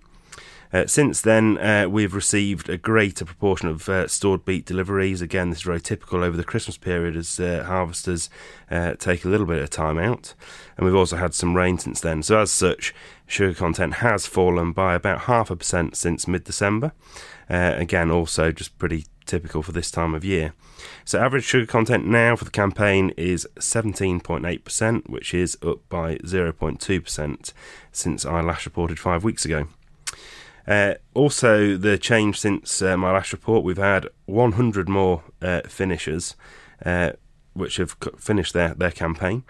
Uh, 0.73 0.85
since 0.87 1.21
then, 1.21 1.57
uh, 1.57 1.87
we've 1.89 2.13
received 2.13 2.69
a 2.69 2.77
greater 2.77 3.25
proportion 3.25 3.69
of 3.69 3.87
uh, 3.87 4.07
stored 4.07 4.45
beet 4.45 4.65
deliveries. 4.65 5.21
Again, 5.21 5.49
this 5.49 5.59
is 5.59 5.63
very 5.63 5.81
typical 5.81 6.23
over 6.23 6.35
the 6.35 6.43
Christmas 6.43 6.77
period 6.77 7.15
as 7.15 7.39
uh, 7.39 7.63
harvesters 7.65 8.29
uh, 8.69 8.93
take 8.95 9.23
a 9.23 9.29
little 9.29 9.45
bit 9.45 9.61
of 9.61 9.69
time 9.69 9.97
out. 9.97 10.33
And 10.77 10.85
we've 10.85 10.95
also 10.95 11.17
had 11.17 11.33
some 11.33 11.55
rain 11.55 11.77
since 11.77 12.01
then. 12.01 12.23
So, 12.23 12.39
as 12.39 12.51
such, 12.51 12.93
sugar 13.27 13.53
content 13.53 13.95
has 13.95 14.25
fallen 14.25 14.71
by 14.71 14.95
about 14.95 15.21
half 15.21 15.49
a 15.49 15.55
percent 15.55 15.95
since 15.95 16.27
mid 16.27 16.43
December. 16.43 16.91
Again, 17.47 18.09
also 18.09 18.51
just 18.51 18.77
pretty 18.79 19.05
typical 19.25 19.61
for 19.61 19.71
this 19.71 19.91
time 19.91 20.13
of 20.13 20.25
year. 20.25 20.53
So, 21.03 21.19
average 21.19 21.43
sugar 21.43 21.65
content 21.65 22.05
now 22.07 22.35
for 22.35 22.45
the 22.45 22.51
campaign 22.51 23.11
is 23.17 23.47
17.8%, 23.59 25.09
which 25.09 25.33
is 25.33 25.57
up 25.61 25.87
by 25.89 26.15
0.2% 26.17 27.53
since 27.91 28.25
I 28.25 28.41
last 28.41 28.65
reported 28.65 28.99
five 28.99 29.23
weeks 29.23 29.45
ago. 29.45 29.67
Uh, 30.67 30.95
also, 31.13 31.77
the 31.77 31.97
change 31.97 32.39
since 32.39 32.81
uh, 32.81 32.97
my 32.97 33.11
last 33.11 33.31
report, 33.31 33.63
we've 33.63 33.77
had 33.77 34.07
100 34.25 34.89
more 34.89 35.23
uh, 35.41 35.61
finishers 35.67 36.35
uh, 36.85 37.11
which 37.53 37.77
have 37.77 37.95
finished 38.17 38.53
their, 38.53 38.73
their 38.73 38.91
campaign, 38.91 39.43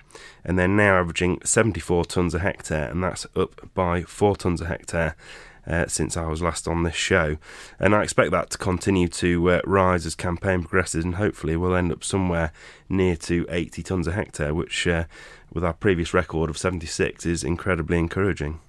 and 0.44 0.60
they're 0.60 0.68
now 0.68 1.00
averaging 1.00 1.40
74 1.44 2.04
tonnes 2.04 2.36
a 2.36 2.40
hectare, 2.40 2.90
and 2.92 3.04
that's 3.04 3.26
up 3.36 3.74
by 3.74 4.04
4 4.04 4.36
tonnes 4.36 4.62
a 4.62 4.66
hectare. 4.66 5.16
Uh, 5.68 5.88
since 5.88 6.16
I 6.16 6.28
was 6.28 6.44
last 6.44 6.68
on 6.68 6.84
this 6.84 6.94
show, 6.94 7.38
and 7.80 7.96
I 7.96 8.04
expect 8.04 8.30
that 8.30 8.52
to 8.52 8.58
continue 8.60 9.08
to 9.08 9.50
uh, 9.50 9.62
rise 9.66 10.06
as 10.06 10.14
campaign 10.14 10.62
progresses, 10.62 11.04
and 11.04 11.16
hopefully 11.16 11.58
we'll 11.58 11.74
end 11.74 11.92
up 11.92 12.04
somewhere 12.04 12.52
near 12.88 13.16
to 13.16 13.48
80 13.50 13.82
tonnes 13.82 14.06
a 14.06 14.12
hectare, 14.12 14.54
which, 14.54 14.86
with 15.52 15.66
our 15.66 15.74
previous 15.74 16.14
record 16.14 16.52
of 16.52 16.58
76, 16.60 17.26
is 17.26 17.44
incredibly 17.44 17.98
encouraging. 17.98 18.60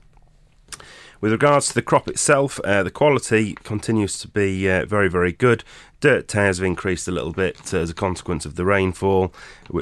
With 1.20 1.32
regards 1.32 1.68
to 1.68 1.74
the 1.74 1.82
crop 1.82 2.08
itself, 2.08 2.60
uh, 2.62 2.82
the 2.82 2.90
quality 2.90 3.54
continues 3.64 4.18
to 4.18 4.28
be 4.28 4.70
uh, 4.70 4.84
very, 4.84 5.08
very 5.08 5.32
good. 5.32 5.64
Dirt 6.00 6.28
tares 6.28 6.58
have 6.58 6.66
increased 6.66 7.08
a 7.08 7.10
little 7.10 7.32
bit 7.32 7.72
uh, 7.72 7.78
as 7.78 7.88
a 7.88 7.94
consequence 7.94 8.44
of 8.44 8.56
the 8.56 8.66
rainfall, 8.66 9.32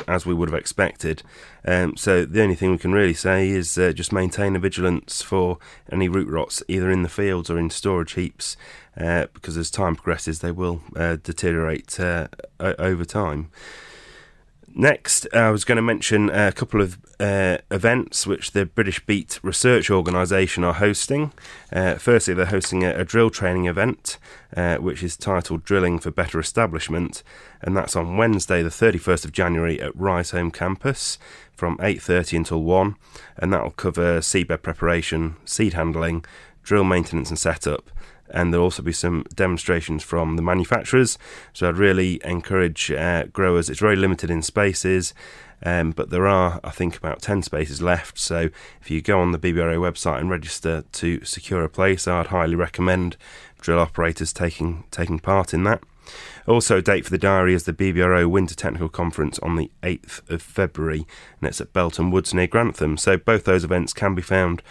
as 0.06 0.24
we 0.24 0.32
would 0.32 0.48
have 0.48 0.58
expected. 0.58 1.22
Um, 1.66 1.96
so 1.96 2.24
the 2.24 2.40
only 2.40 2.54
thing 2.54 2.70
we 2.70 2.78
can 2.78 2.92
really 2.92 3.14
say 3.14 3.48
is 3.48 3.76
uh, 3.76 3.92
just 3.92 4.12
maintain 4.12 4.54
a 4.54 4.60
vigilance 4.60 5.22
for 5.22 5.58
any 5.90 6.08
root 6.08 6.28
rots, 6.28 6.62
either 6.68 6.90
in 6.90 7.02
the 7.02 7.08
fields 7.08 7.50
or 7.50 7.58
in 7.58 7.68
storage 7.70 8.12
heaps, 8.12 8.56
uh, 8.96 9.26
because 9.34 9.56
as 9.56 9.70
time 9.70 9.96
progresses, 9.96 10.38
they 10.38 10.52
will 10.52 10.82
uh, 10.94 11.16
deteriorate 11.16 11.98
over 12.60 13.04
time. 13.04 13.50
Next, 14.76 15.28
I 15.32 15.50
was 15.50 15.64
going 15.64 15.76
to 15.76 15.82
mention 15.82 16.30
a 16.30 16.50
couple 16.50 16.80
of 16.80 16.98
uh, 17.20 17.58
events 17.70 18.26
which 18.26 18.50
the 18.50 18.66
British 18.66 18.98
Beet 19.06 19.38
Research 19.40 19.88
Organisation 19.88 20.64
are 20.64 20.72
hosting. 20.72 21.32
Uh, 21.72 21.94
firstly, 21.94 22.34
they're 22.34 22.46
hosting 22.46 22.82
a, 22.82 22.92
a 22.92 23.04
drill 23.04 23.30
training 23.30 23.66
event, 23.66 24.18
uh, 24.56 24.78
which 24.78 25.04
is 25.04 25.16
titled 25.16 25.64
Drilling 25.64 26.00
for 26.00 26.10
Better 26.10 26.40
Establishment, 26.40 27.22
and 27.62 27.76
that's 27.76 27.94
on 27.94 28.16
Wednesday, 28.16 28.64
the 28.64 28.68
31st 28.68 29.24
of 29.24 29.30
January 29.30 29.80
at 29.80 29.96
Riseholme 29.96 30.52
campus 30.52 31.18
from 31.52 31.78
8.30 31.78 32.38
until 32.38 32.64
1, 32.64 32.96
and 33.36 33.52
that'll 33.52 33.70
cover 33.70 34.18
seedbed 34.18 34.62
preparation, 34.62 35.36
seed 35.44 35.74
handling, 35.74 36.24
drill 36.64 36.82
maintenance 36.82 37.30
and 37.30 37.38
setup, 37.38 37.92
and 38.30 38.52
there'll 38.52 38.64
also 38.64 38.82
be 38.82 38.92
some 38.92 39.24
demonstrations 39.34 40.02
from 40.02 40.36
the 40.36 40.42
manufacturers. 40.42 41.18
So 41.52 41.68
I'd 41.68 41.76
really 41.76 42.20
encourage 42.24 42.90
uh, 42.90 43.24
growers. 43.24 43.68
It's 43.68 43.80
very 43.80 43.96
limited 43.96 44.30
in 44.30 44.42
spaces, 44.42 45.14
um, 45.62 45.92
but 45.92 46.10
there 46.10 46.26
are, 46.26 46.60
I 46.62 46.70
think, 46.70 46.96
about 46.96 47.22
10 47.22 47.42
spaces 47.42 47.80
left. 47.80 48.18
So 48.18 48.50
if 48.80 48.90
you 48.90 49.00
go 49.00 49.20
on 49.20 49.32
the 49.32 49.38
BBRO 49.38 49.78
website 49.78 50.20
and 50.20 50.30
register 50.30 50.84
to 50.92 51.24
secure 51.24 51.64
a 51.64 51.68
place, 51.68 52.06
I'd 52.06 52.28
highly 52.28 52.54
recommend 52.54 53.16
drill 53.60 53.78
operators 53.78 54.32
taking 54.32 54.84
taking 54.90 55.18
part 55.18 55.54
in 55.54 55.64
that. 55.64 55.82
Also, 56.46 56.82
date 56.82 57.04
for 57.04 57.10
the 57.10 57.18
diary 57.18 57.54
is 57.54 57.64
the 57.64 57.72
BBRO 57.72 58.28
Winter 58.28 58.54
Technical 58.54 58.90
Conference 58.90 59.38
on 59.38 59.56
the 59.56 59.70
8th 59.82 60.28
of 60.30 60.42
February, 60.42 61.06
and 61.40 61.48
it's 61.48 61.62
at 61.62 61.72
Belton 61.72 62.10
Woods 62.10 62.34
near 62.34 62.46
Grantham. 62.46 62.98
So 62.98 63.16
both 63.16 63.44
those 63.44 63.64
events 63.64 63.94
can 63.94 64.14
be 64.14 64.20
found 64.20 64.62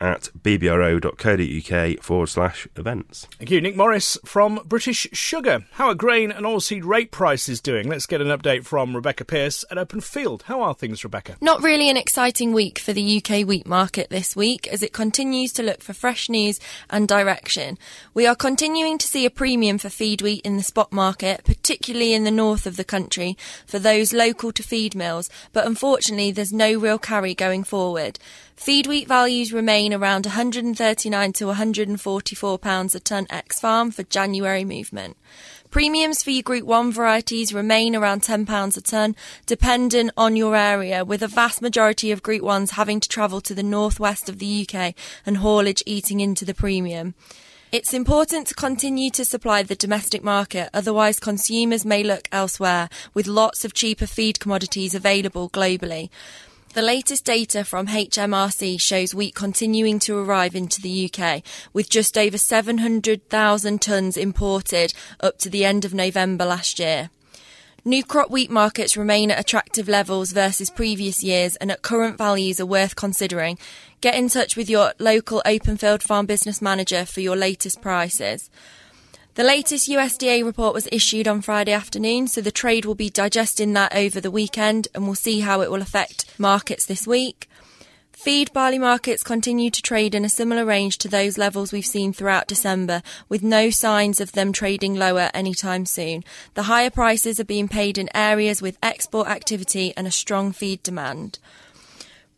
at 0.00 0.30
bbro.co.uk 0.42 2.02
forward 2.02 2.28
slash 2.28 2.68
events. 2.76 3.26
Thank 3.38 3.50
you. 3.50 3.60
Nick 3.60 3.76
Morris 3.76 4.18
from 4.24 4.60
British 4.64 5.06
Sugar. 5.12 5.64
How 5.72 5.88
are 5.88 5.94
grain 5.94 6.30
and 6.30 6.46
oilseed 6.46 6.84
rape 6.84 7.10
prices 7.10 7.60
doing? 7.60 7.88
Let's 7.88 8.06
get 8.06 8.20
an 8.20 8.28
update 8.28 8.64
from 8.64 8.94
Rebecca 8.94 9.24
Pearce 9.24 9.64
at 9.70 9.78
Openfield. 9.78 10.42
How 10.42 10.62
are 10.62 10.74
things, 10.74 11.04
Rebecca? 11.04 11.36
Not 11.40 11.62
really 11.62 11.90
an 11.90 11.96
exciting 11.96 12.52
week 12.52 12.78
for 12.78 12.92
the 12.92 13.18
UK 13.18 13.46
wheat 13.46 13.66
market 13.66 14.10
this 14.10 14.36
week 14.36 14.66
as 14.68 14.82
it 14.82 14.92
continues 14.92 15.52
to 15.54 15.62
look 15.62 15.82
for 15.82 15.92
fresh 15.92 16.28
news 16.28 16.60
and 16.90 17.08
direction. 17.08 17.78
We 18.14 18.26
are 18.26 18.36
continuing 18.36 18.98
to 18.98 19.06
see 19.06 19.24
a 19.24 19.30
premium 19.30 19.78
for 19.78 19.88
feed 19.88 20.22
wheat 20.22 20.42
in 20.44 20.56
the 20.56 20.62
spot 20.62 20.92
market, 20.92 21.44
particularly 21.44 22.14
in 22.14 22.24
the 22.24 22.30
north 22.30 22.66
of 22.66 22.76
the 22.76 22.84
country, 22.84 23.36
for 23.66 23.78
those 23.78 24.12
local 24.12 24.52
to 24.52 24.62
feed 24.62 24.94
mills, 24.94 25.30
but 25.52 25.66
unfortunately 25.66 26.30
there's 26.30 26.52
no 26.52 26.78
real 26.78 26.98
carry 26.98 27.34
going 27.34 27.64
forward. 27.64 28.18
Feed 28.58 28.88
wheat 28.88 29.06
values 29.06 29.52
remain 29.52 29.94
around 29.94 30.26
139 30.26 31.32
to 31.34 31.46
144 31.46 32.58
pounds 32.58 32.92
a 32.92 32.98
tonne 32.98 33.28
ex 33.30 33.60
farm 33.60 33.92
for 33.92 34.02
January 34.02 34.64
movement. 34.64 35.16
Premiums 35.70 36.24
for 36.24 36.30
your 36.30 36.42
Group 36.42 36.64
1 36.64 36.90
varieties 36.90 37.54
remain 37.54 37.94
around 37.94 38.22
£10 38.22 38.76
a 38.76 38.80
tonne, 38.80 39.14
dependent 39.46 40.10
on 40.16 40.34
your 40.34 40.56
area, 40.56 41.04
with 41.04 41.22
a 41.22 41.28
vast 41.28 41.62
majority 41.62 42.10
of 42.10 42.24
Group 42.24 42.42
1s 42.42 42.70
having 42.70 42.98
to 42.98 43.08
travel 43.08 43.40
to 43.42 43.54
the 43.54 43.62
northwest 43.62 44.28
of 44.28 44.40
the 44.40 44.66
UK 44.68 44.92
and 45.24 45.36
haulage 45.36 45.84
eating 45.86 46.18
into 46.18 46.44
the 46.44 46.52
premium. 46.52 47.14
It's 47.70 47.94
important 47.94 48.48
to 48.48 48.54
continue 48.54 49.10
to 49.10 49.24
supply 49.24 49.62
the 49.62 49.76
domestic 49.76 50.24
market, 50.24 50.68
otherwise 50.74 51.20
consumers 51.20 51.84
may 51.84 52.02
look 52.02 52.26
elsewhere, 52.32 52.88
with 53.14 53.28
lots 53.28 53.64
of 53.64 53.72
cheaper 53.72 54.06
feed 54.06 54.40
commodities 54.40 54.96
available 54.96 55.48
globally. 55.48 56.10
The 56.78 56.82
latest 56.82 57.24
data 57.24 57.64
from 57.64 57.88
HMRC 57.88 58.80
shows 58.80 59.12
wheat 59.12 59.34
continuing 59.34 59.98
to 59.98 60.16
arrive 60.16 60.54
into 60.54 60.80
the 60.80 61.10
UK, 61.12 61.42
with 61.72 61.90
just 61.90 62.16
over 62.16 62.38
700,000 62.38 63.80
tonnes 63.80 64.16
imported 64.16 64.94
up 65.18 65.38
to 65.38 65.50
the 65.50 65.64
end 65.64 65.84
of 65.84 65.92
November 65.92 66.44
last 66.44 66.78
year. 66.78 67.10
New 67.84 68.04
crop 68.04 68.30
wheat 68.30 68.48
markets 68.48 68.96
remain 68.96 69.32
at 69.32 69.40
attractive 69.40 69.88
levels 69.88 70.30
versus 70.30 70.70
previous 70.70 71.24
years 71.24 71.56
and 71.56 71.72
at 71.72 71.82
current 71.82 72.16
values 72.16 72.60
are 72.60 72.66
worth 72.66 72.94
considering. 72.94 73.58
Get 74.00 74.14
in 74.14 74.28
touch 74.28 74.56
with 74.56 74.70
your 74.70 74.92
local 75.00 75.42
Openfield 75.44 76.04
Farm 76.04 76.26
Business 76.26 76.62
Manager 76.62 77.04
for 77.04 77.20
your 77.20 77.34
latest 77.34 77.82
prices. 77.82 78.50
The 79.38 79.44
latest 79.44 79.88
USDA 79.88 80.44
report 80.44 80.74
was 80.74 80.88
issued 80.90 81.28
on 81.28 81.42
Friday 81.42 81.70
afternoon, 81.70 82.26
so 82.26 82.40
the 82.40 82.50
trade 82.50 82.84
will 82.84 82.96
be 82.96 83.08
digesting 83.08 83.72
that 83.74 83.94
over 83.94 84.20
the 84.20 84.32
weekend 84.32 84.88
and 84.92 85.04
we'll 85.04 85.14
see 85.14 85.38
how 85.38 85.60
it 85.60 85.70
will 85.70 85.80
affect 85.80 86.24
markets 86.40 86.84
this 86.84 87.06
week. 87.06 87.48
Feed 88.10 88.52
barley 88.52 88.80
markets 88.80 89.22
continue 89.22 89.70
to 89.70 89.80
trade 89.80 90.16
in 90.16 90.24
a 90.24 90.28
similar 90.28 90.64
range 90.64 90.98
to 90.98 91.08
those 91.08 91.38
levels 91.38 91.70
we've 91.70 91.86
seen 91.86 92.12
throughout 92.12 92.48
December, 92.48 93.00
with 93.28 93.44
no 93.44 93.70
signs 93.70 94.20
of 94.20 94.32
them 94.32 94.52
trading 94.52 94.96
lower 94.96 95.30
anytime 95.32 95.86
soon. 95.86 96.24
The 96.54 96.64
higher 96.64 96.90
prices 96.90 97.38
are 97.38 97.44
being 97.44 97.68
paid 97.68 97.96
in 97.96 98.08
areas 98.16 98.60
with 98.60 98.76
export 98.82 99.28
activity 99.28 99.94
and 99.96 100.08
a 100.08 100.10
strong 100.10 100.50
feed 100.50 100.82
demand. 100.82 101.38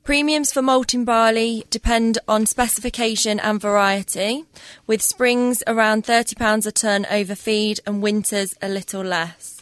Premiums 0.03 0.51
for 0.51 0.63
malting 0.63 1.05
barley 1.05 1.67
depend 1.69 2.19
on 2.27 2.47
specification 2.47 3.39
and 3.39 3.61
variety, 3.61 4.45
with 4.87 5.03
springs 5.03 5.63
around 5.67 6.05
£30 6.05 6.67
a 6.67 6.73
tonne 6.73 7.07
over 7.11 7.35
feed 7.35 7.81
and 7.87 8.03
winters 8.03 8.55
a 8.63 8.69
little 8.69 9.03
less. 9.03 9.60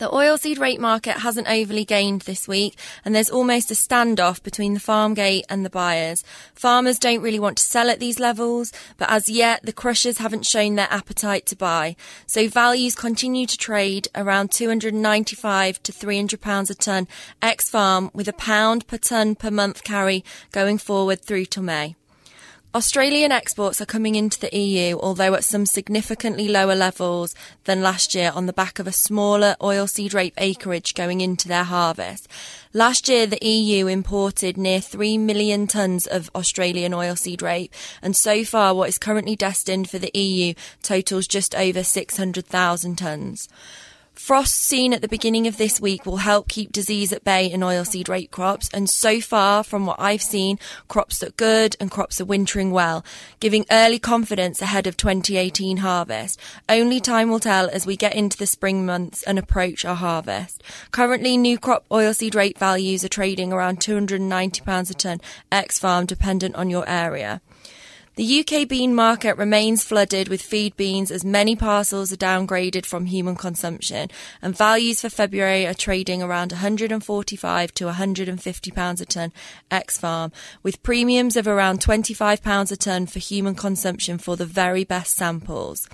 The 0.00 0.08
oilseed 0.08 0.58
rape 0.58 0.80
market 0.80 1.18
hasn't 1.18 1.46
overly 1.46 1.84
gained 1.84 2.22
this 2.22 2.48
week, 2.48 2.78
and 3.04 3.14
there's 3.14 3.28
almost 3.28 3.70
a 3.70 3.74
standoff 3.74 4.42
between 4.42 4.72
the 4.72 4.80
farm 4.80 5.12
gate 5.12 5.44
and 5.50 5.62
the 5.62 5.68
buyers. 5.68 6.24
Farmers 6.54 6.98
don't 6.98 7.20
really 7.20 7.38
want 7.38 7.58
to 7.58 7.64
sell 7.64 7.90
at 7.90 8.00
these 8.00 8.18
levels, 8.18 8.72
but 8.96 9.10
as 9.10 9.28
yet 9.28 9.60
the 9.62 9.74
crushers 9.74 10.16
haven't 10.16 10.46
shown 10.46 10.76
their 10.76 10.88
appetite 10.90 11.44
to 11.48 11.54
buy. 11.54 11.96
So 12.26 12.48
values 12.48 12.94
continue 12.94 13.44
to 13.44 13.58
trade 13.58 14.08
around 14.14 14.52
295 14.52 15.82
to 15.82 15.92
300 15.92 16.40
pounds 16.40 16.70
a 16.70 16.74
tonne 16.74 17.06
ex 17.42 17.68
farm, 17.68 18.10
with 18.14 18.26
a 18.26 18.32
pound 18.32 18.86
per 18.86 18.96
tonne 18.96 19.34
per 19.34 19.50
month 19.50 19.84
carry 19.84 20.24
going 20.50 20.78
forward 20.78 21.20
through 21.20 21.44
to 21.44 21.60
May. 21.60 21.94
Australian 22.72 23.32
exports 23.32 23.80
are 23.80 23.86
coming 23.86 24.14
into 24.14 24.38
the 24.38 24.56
EU, 24.56 24.96
although 25.00 25.34
at 25.34 25.42
some 25.42 25.66
significantly 25.66 26.46
lower 26.46 26.76
levels 26.76 27.34
than 27.64 27.82
last 27.82 28.14
year 28.14 28.30
on 28.32 28.46
the 28.46 28.52
back 28.52 28.78
of 28.78 28.86
a 28.86 28.92
smaller 28.92 29.56
oilseed 29.60 30.14
rape 30.14 30.34
acreage 30.38 30.94
going 30.94 31.20
into 31.20 31.48
their 31.48 31.64
harvest. 31.64 32.28
Last 32.72 33.08
year, 33.08 33.26
the 33.26 33.44
EU 33.44 33.88
imported 33.88 34.56
near 34.56 34.80
3 34.80 35.18
million 35.18 35.66
tonnes 35.66 36.06
of 36.06 36.30
Australian 36.32 36.92
oilseed 36.92 37.42
rape, 37.42 37.74
and 38.02 38.14
so 38.14 38.44
far 38.44 38.72
what 38.72 38.88
is 38.88 38.98
currently 38.98 39.34
destined 39.34 39.90
for 39.90 39.98
the 39.98 40.16
EU 40.16 40.54
totals 40.80 41.26
just 41.26 41.56
over 41.56 41.82
600,000 41.82 42.96
tonnes. 42.96 43.48
Frost 44.20 44.54
seen 44.54 44.92
at 44.92 45.00
the 45.00 45.08
beginning 45.08 45.46
of 45.46 45.56
this 45.56 45.80
week 45.80 46.04
will 46.04 46.18
help 46.18 46.46
keep 46.46 46.70
disease 46.70 47.10
at 47.10 47.24
bay 47.24 47.50
in 47.50 47.62
oilseed 47.62 48.06
rape 48.06 48.30
crops, 48.30 48.68
and 48.72 48.88
so 48.88 49.18
far, 49.18 49.64
from 49.64 49.86
what 49.86 49.98
I've 49.98 50.22
seen, 50.22 50.58
crops 50.88 51.22
look 51.22 51.38
good 51.38 51.74
and 51.80 51.90
crops 51.90 52.20
are 52.20 52.26
wintering 52.26 52.70
well, 52.70 53.02
giving 53.40 53.64
early 53.72 53.98
confidence 53.98 54.60
ahead 54.60 54.86
of 54.86 54.98
2018 54.98 55.78
harvest. 55.78 56.38
Only 56.68 57.00
time 57.00 57.30
will 57.30 57.40
tell 57.40 57.70
as 57.70 57.86
we 57.86 57.96
get 57.96 58.14
into 58.14 58.36
the 58.36 58.46
spring 58.46 58.84
months 58.84 59.22
and 59.22 59.38
approach 59.38 59.86
our 59.86 59.96
harvest. 59.96 60.62
Currently, 60.90 61.38
new 61.38 61.58
crop 61.58 61.88
oilseed 61.88 62.34
rape 62.34 62.58
values 62.58 63.02
are 63.02 63.08
trading 63.08 63.54
around 63.54 63.80
£290 63.80 64.90
a 64.90 64.94
tonne 64.94 65.20
ex 65.50 65.78
farm, 65.78 66.04
dependent 66.04 66.54
on 66.56 66.68
your 66.68 66.86
area. 66.86 67.40
The 68.20 68.40
UK 68.40 68.68
bean 68.68 68.94
market 68.94 69.38
remains 69.38 69.82
flooded 69.82 70.28
with 70.28 70.42
feed 70.42 70.76
beans 70.76 71.10
as 71.10 71.24
many 71.24 71.56
parcels 71.56 72.12
are 72.12 72.18
downgraded 72.18 72.84
from 72.84 73.06
human 73.06 73.34
consumption, 73.34 74.10
and 74.42 74.54
values 74.54 75.00
for 75.00 75.08
February 75.08 75.66
are 75.66 75.72
trading 75.72 76.22
around 76.22 76.52
145 76.52 77.72
to 77.72 77.84
150 77.86 78.70
pounds 78.72 79.00
a 79.00 79.06
tonne 79.06 79.32
ex 79.70 79.96
farm, 79.96 80.32
with 80.62 80.82
premiums 80.82 81.34
of 81.34 81.48
around 81.48 81.80
25 81.80 82.42
pounds 82.42 82.70
a 82.70 82.76
tonne 82.76 83.06
for 83.06 83.20
human 83.20 83.54
consumption 83.54 84.18
for 84.18 84.36
the 84.36 84.44
very 84.44 84.84
best 84.84 85.16
samples. 85.16 85.88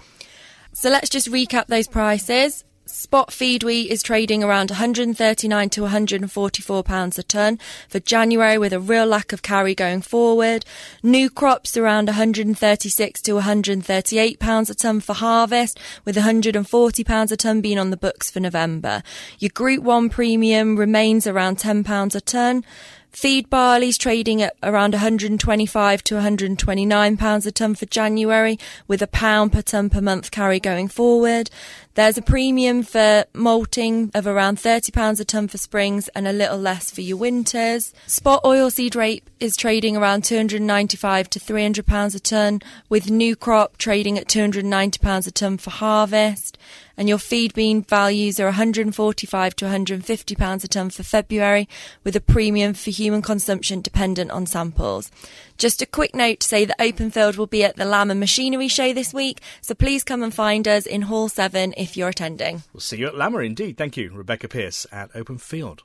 So 0.73 0.91
let's 0.91 1.09
just 1.09 1.31
recap 1.31 1.69
those 1.69 1.87
prices. 1.87 2.65
Spot 2.89 3.33
feed 3.33 3.65
wheat 3.65 3.91
is 3.91 4.01
trading 4.01 4.45
around 4.45 4.71
139 4.71 5.71
to 5.71 5.83
144 5.83 6.85
pounds 6.85 7.19
a 7.19 7.25
ton 7.25 7.59
for 7.89 7.99
January 7.99 8.59
with 8.59 8.73
a 8.73 8.79
real 8.79 9.07
lack 9.07 9.33
of 9.33 9.43
carry 9.43 9.75
going 9.75 10.01
forward. 10.01 10.65
New 11.03 11.29
crops 11.29 11.77
around 11.77 12.07
136 12.07 13.23
to 13.23 13.33
138 13.33 14.39
pounds 14.39 14.71
a 14.71 14.75
ton 14.77 15.01
for 15.01 15.15
harvest 15.15 15.81
with 16.05 16.15
140 16.15 17.03
pounds 17.03 17.33
a 17.33 17.37
ton 17.37 17.61
being 17.61 17.77
on 17.77 17.91
the 17.91 17.97
books 17.97 18.31
for 18.31 18.39
November. 18.39 19.03
Your 19.41 19.51
group 19.53 19.83
1 19.83 20.09
premium 20.09 20.77
remains 20.77 21.27
around 21.27 21.59
10 21.59 21.83
pounds 21.83 22.15
a 22.15 22.21
ton. 22.21 22.65
Feed 23.11 23.49
barley's 23.49 23.97
trading 23.97 24.43
at 24.43 24.55
around 24.63 24.93
125 24.93 26.05
to 26.05 26.15
129 26.17 27.17
pounds 27.17 27.47
a 27.47 27.51
ton 27.51 27.75
for 27.75 27.87
January, 27.87 28.59
with 28.87 29.01
a 29.01 29.07
pound 29.07 29.55
per 29.55 29.63
ton 29.63 29.89
per 29.89 30.03
month 30.03 30.31
carry 30.31 30.61
going 30.61 30.87
forward. 30.87 31.49
There's 31.97 32.19
a 32.19 32.23
premium 32.23 32.83
for 32.83 33.25
malting 33.33 34.11
of 34.15 34.27
around 34.27 34.59
£30 34.59 35.19
a 35.19 35.25
tonne 35.25 35.49
for 35.49 35.57
springs 35.57 36.09
and 36.09 36.29
a 36.29 36.33
little 36.33 36.59
less 36.59 36.91
for 36.91 37.01
your 37.01 37.17
winters. 37.17 37.95
Spot 38.07 38.45
oilseed 38.45 38.95
rape 38.95 39.31
is 39.41 39.57
trading 39.57 39.97
around 39.97 40.23
£295 40.23 41.29
to 41.29 41.39
£300 41.39 42.15
a 42.15 42.21
tonne, 42.21 42.61
with 42.91 43.11
new 43.11 43.35
crop 43.35 43.79
trading 43.79 44.19
at 44.19 44.29
£290 44.29 45.27
a 45.27 45.31
tonne 45.31 45.57
for 45.57 45.71
harvest. 45.71 46.59
And 46.99 47.11
your 47.11 47.19
feed 47.19 47.53
bean 47.53 47.83
values 47.83 48.41
are 48.41 48.51
£145 48.51 49.55
to 49.55 49.65
150 49.67 50.35
pounds 50.35 50.65
a 50.65 50.69
tonne 50.69 50.89
for 50.89 51.03
February, 51.03 51.69
with 52.05 52.17
a 52.17 52.21
premium 52.21 52.73
for 52.73 52.91
human 52.91 53.21
consumption 53.21 53.83
dependent 53.83 54.31
on 54.31 54.47
samples. 54.47 55.11
Just 55.59 55.83
a 55.83 55.87
quick 55.87 56.15
note 56.15 56.41
to 56.41 56.49
say 56.49 56.65
that 56.65 56.79
Openfield 56.79 57.37
will 57.37 57.47
be 57.47 57.65
at 57.65 57.77
the 57.77 57.85
Lamb 57.85 58.11
and 58.11 58.19
Machinery 58.19 58.69
Show 58.69 58.95
this 58.95 59.13
week, 59.13 59.43
so 59.61 59.75
please 59.75 60.05
come 60.05 60.23
and 60.23 60.33
find 60.33 60.67
us 60.67 60.87
in 60.87 61.03
Hall 61.03 61.29
7 61.29 61.75
if 61.77 61.86
you're 61.95 62.09
attending. 62.09 62.63
We'll 62.73 62.81
see 62.81 62.97
you 62.97 63.09
at 63.09 63.15
LAMMA 63.15 63.45
indeed. 63.45 63.77
Thank 63.77 63.99
you, 63.99 64.11
Rebecca 64.15 64.49
Pierce 64.49 64.87
at 64.91 65.13
Openfield. 65.13 65.81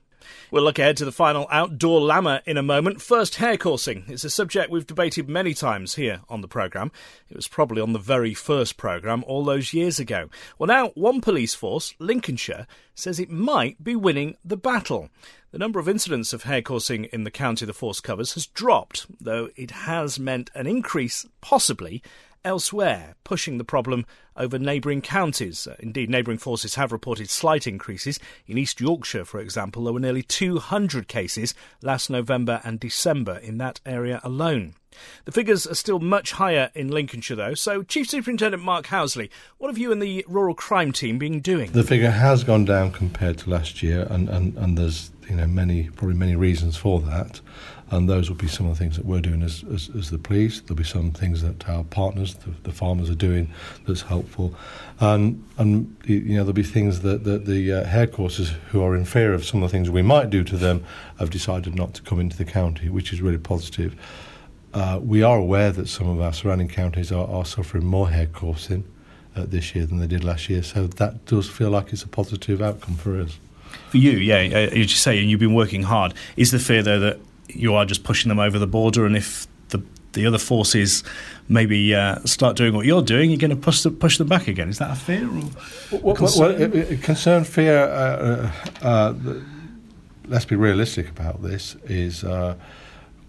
We'll 0.51 0.63
look 0.63 0.79
ahead 0.79 0.98
to 0.98 1.05
the 1.05 1.12
final 1.12 1.48
outdoor 1.51 2.01
LAMMA 2.01 2.41
in 2.46 2.58
a 2.58 2.63
moment. 2.63 3.01
First, 3.01 3.36
hare 3.36 3.58
coursing. 3.58 4.05
It's 4.08 4.24
a 4.24 4.29
subject 4.29 4.70
we've 4.70 4.88
debated 4.88 5.29
many 5.29 5.53
times 5.53 5.96
here 5.96 6.22
on 6.29 6.41
the 6.41 6.48
programme. 6.48 6.91
It 7.29 7.36
was 7.36 7.48
probably 7.48 7.81
on 7.81 7.93
the 7.93 8.00
very 8.00 8.34
first 8.34 8.77
programme 8.77 9.24
all 9.25 9.43
those 9.43 9.74
years 9.74 10.00
ago. 10.00 10.29
Well, 10.58 10.67
now, 10.67 10.89
one 10.89 11.22
police 11.22 11.55
force, 11.55 11.93
Lincolnshire, 12.00 12.67
says 12.96 13.20
it 13.20 13.29
might 13.29 13.84
be 13.84 13.96
winning 13.96 14.38
the 14.43 14.58
battle. 14.58 15.10
The 15.51 15.58
number 15.58 15.79
of 15.79 15.89
incidents 15.89 16.34
of 16.34 16.43
hare 16.43 16.62
coursing 16.62 17.05
in 17.05 17.24
the 17.24 17.31
county 17.31 17.65
the 17.65 17.74
force 17.74 18.00
covers 18.00 18.36
has 18.36 18.48
dropped, 18.48 19.05
though 19.20 19.50
it 19.55 19.72
has 19.72 20.20
meant 20.20 20.50
an 20.55 20.67
increase, 20.67 21.25
possibly, 21.41 22.01
elsewhere, 22.43 23.15
pushing 23.24 23.57
the 23.57 23.63
problem 23.63 24.05
over 24.36 24.57
neighbouring 24.57 25.01
counties. 25.01 25.67
Indeed, 25.79 26.10
neighbouring 26.10 26.38
forces 26.38 26.75
have 26.75 26.91
reported 26.91 27.29
slight 27.29 27.67
increases. 27.67 28.19
In 28.48 28.57
East 28.57 28.81
Yorkshire, 28.81 29.25
for 29.25 29.39
example, 29.39 29.83
there 29.83 29.93
were 29.93 30.00
nearly 30.00 30.24
200 30.24 31.07
cases 31.07 31.53
last 31.81 32.10
November 32.10 32.62
and 32.63 32.79
December 32.79 33.38
in 33.38 33.57
that 33.60 33.79
area 33.86 34.19
alone. 34.24 34.75
The 35.25 35.31
figures 35.31 35.65
are 35.67 35.75
still 35.75 36.00
much 36.00 36.33
higher 36.33 36.71
in 36.74 36.89
Lincolnshire, 36.89 37.36
though. 37.36 37.53
So, 37.53 37.83
Chief 37.83 38.10
Superintendent 38.10 38.63
Mark 38.63 38.88
Housley, 38.88 39.29
what 39.57 39.69
have 39.69 39.77
you 39.77 39.91
and 39.91 40.01
the 40.01 40.25
rural 40.27 40.55
crime 40.55 40.91
team 40.91 41.17
been 41.17 41.39
doing? 41.39 41.71
The 41.71 41.83
figure 41.83 42.12
has 42.12 42.43
gone 42.43 42.65
down 42.65 42.91
compared 42.91 43.38
to 43.39 43.50
last 43.50 43.81
year, 43.83 44.07
and, 44.10 44.29
and, 44.29 44.57
and 44.57 44.77
there's 44.77 45.12
you 45.29 45.36
know 45.36 45.48
many 45.48 45.89
probably 45.89 46.15
many 46.15 46.36
reasons 46.36 46.75
for 46.75 47.00
that. 47.01 47.41
And 47.91 48.07
those 48.07 48.29
will 48.29 48.38
be 48.38 48.48
some 48.48 48.67
of 48.67 48.77
the 48.77 48.79
things 48.79 48.95
that 48.95 49.05
we're 49.05 49.19
doing 49.19 49.43
as, 49.43 49.65
as, 49.65 49.89
as 49.98 50.12
the 50.12 50.17
police. 50.17 50.62
There'll 50.62 50.77
be 50.77 50.83
some 50.86 51.12
things 51.12 51.41
that 51.41 51.67
our 51.67 51.83
partners, 51.83 52.36
the, 52.36 52.51
the 52.63 52.71
farmers, 52.71 53.10
are 53.10 53.15
doing 53.15 53.53
that's 53.86 54.03
helpful. 54.03 54.55
And, 55.01 55.43
and 55.57 55.93
you 56.05 56.21
know, 56.21 56.43
there'll 56.43 56.53
be 56.53 56.63
things 56.63 57.01
that, 57.01 57.25
that 57.25 57.45
the 57.45 57.74
uh, 57.74 57.83
hare 57.83 58.07
coursers 58.07 58.53
who 58.69 58.81
are 58.81 58.95
in 58.95 59.03
fear 59.03 59.33
of 59.33 59.43
some 59.43 59.62
of 59.62 59.69
the 59.69 59.77
things 59.77 59.89
we 59.89 60.01
might 60.01 60.29
do 60.29 60.41
to 60.45 60.55
them 60.55 60.86
have 61.19 61.31
decided 61.31 61.75
not 61.75 61.93
to 61.95 62.01
come 62.01 62.21
into 62.21 62.38
the 62.38 62.45
county, 62.45 62.88
which 62.88 63.12
is 63.12 63.21
really 63.21 63.38
positive. 63.38 63.93
Uh, 64.74 65.00
we 65.01 65.22
are 65.22 65.38
aware 65.38 65.72
that 65.72 65.88
some 65.90 66.08
of 66.08 66.22
our 66.22 66.32
surrounding 66.32 66.68
counties 66.68 67.12
are, 67.12 67.28
are 67.28 67.46
suffering 67.46 67.86
more 67.86 68.10
hare 68.10 68.28
coursing 68.28 68.86
uh, 69.36 69.46
this 69.46 69.75
year 69.75 69.86
than 69.86 70.00
they 70.00 70.08
did 70.08 70.24
last 70.24 70.50
year, 70.50 70.63
so 70.63 70.88
that 70.88 71.25
does 71.25 71.50
feel 71.50 71.70
like 71.70 71.92
it's 71.92 72.04
a 72.04 72.08
positive 72.08 72.62
outcome 72.62 72.96
for 72.96 73.20
us. 73.20 73.38
For 73.90 73.98
you, 73.98 74.12
yeah, 74.12 74.36
uh, 74.36 74.70
as 74.70 74.78
you 74.78 74.88
say, 74.88 75.20
and 75.20 75.30
you've 75.30 75.40
been 75.40 75.54
working 75.54 75.84
hard. 75.84 76.13
Is 76.38 76.51
the 76.51 76.60
fear 76.60 76.84
though 76.84 77.00
that 77.00 77.20
you 77.48 77.74
are 77.75 77.86
just 77.86 78.04
pushing 78.04 78.30
them 78.30 78.40
over 78.40 78.60
the 78.60 78.68
border, 78.68 79.06
and 79.06 79.16
if 79.16 79.48
the 79.70 79.84
the 80.13 80.25
other 80.25 80.38
forces 80.38 81.04
maybe 81.48 81.94
uh, 81.96 82.20
start 82.25 82.58
doing 82.58 82.74
what 82.74 82.86
you're 82.86 83.01
doing, 83.01 83.30
you're 83.30 83.40
going 83.40 83.50
to 83.50 83.56
push 83.56 83.82
them, 83.82 83.96
push 83.96 84.18
them 84.18 84.28
back 84.28 84.48
again? 84.48 84.70
Is 84.70 84.78
that 84.80 84.92
a 84.92 84.96
fear? 84.96 85.30
Or 85.92 86.00
well, 86.00 86.16
concern? 86.16 86.60
Well, 86.60 86.74
it, 86.74 87.04
concern, 87.04 87.44
fear. 87.44 87.84
Uh, 87.84 88.51
uh, 88.82 88.88
uh 88.88 89.13
let's 90.28 90.46
be 90.46 90.56
realistic 90.56 91.10
about 91.10 91.42
this. 91.42 91.75
Is 91.86 92.24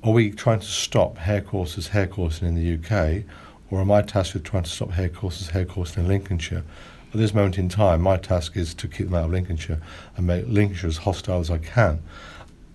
are 0.05 0.13
we 0.13 0.31
trying 0.31 0.61
to 0.61 0.67
stop 0.67 1.17
hare 1.19 1.41
coursers 1.41 1.89
hare 1.89 2.07
coursing 2.07 2.49
in 2.49 2.55
the 2.55 2.75
UK, 2.75 3.23
or 3.71 3.81
am 3.81 3.93
I 3.93 4.03
tasked 4.03 4.35
with 4.35 4.45
trying 4.45 4.65
to 4.65 4.71
stop 4.71 4.91
hare 4.91 5.09
coursers 5.09 5.51
hare 5.51 5.65
coursing 5.65 6.05
in 6.05 6.09
Lincolnshire? 6.09 6.65
At 7.13 7.19
this 7.19 7.35
moment 7.35 7.59
in 7.59 7.69
time, 7.69 8.01
my 8.01 8.17
task 8.17 8.57
is 8.57 8.75
to 8.75 8.89
keep 8.89 9.07
them 9.07 9.15
out 9.15 9.27
of 9.27 9.31
Lincolnshire 9.31 9.81
and 10.17 10.27
make 10.27 10.47
Lincolnshire 10.49 10.89
as 10.89 10.99
hostile 10.99 11.41
as 11.41 11.51
I 11.51 11.59
can. 11.59 12.03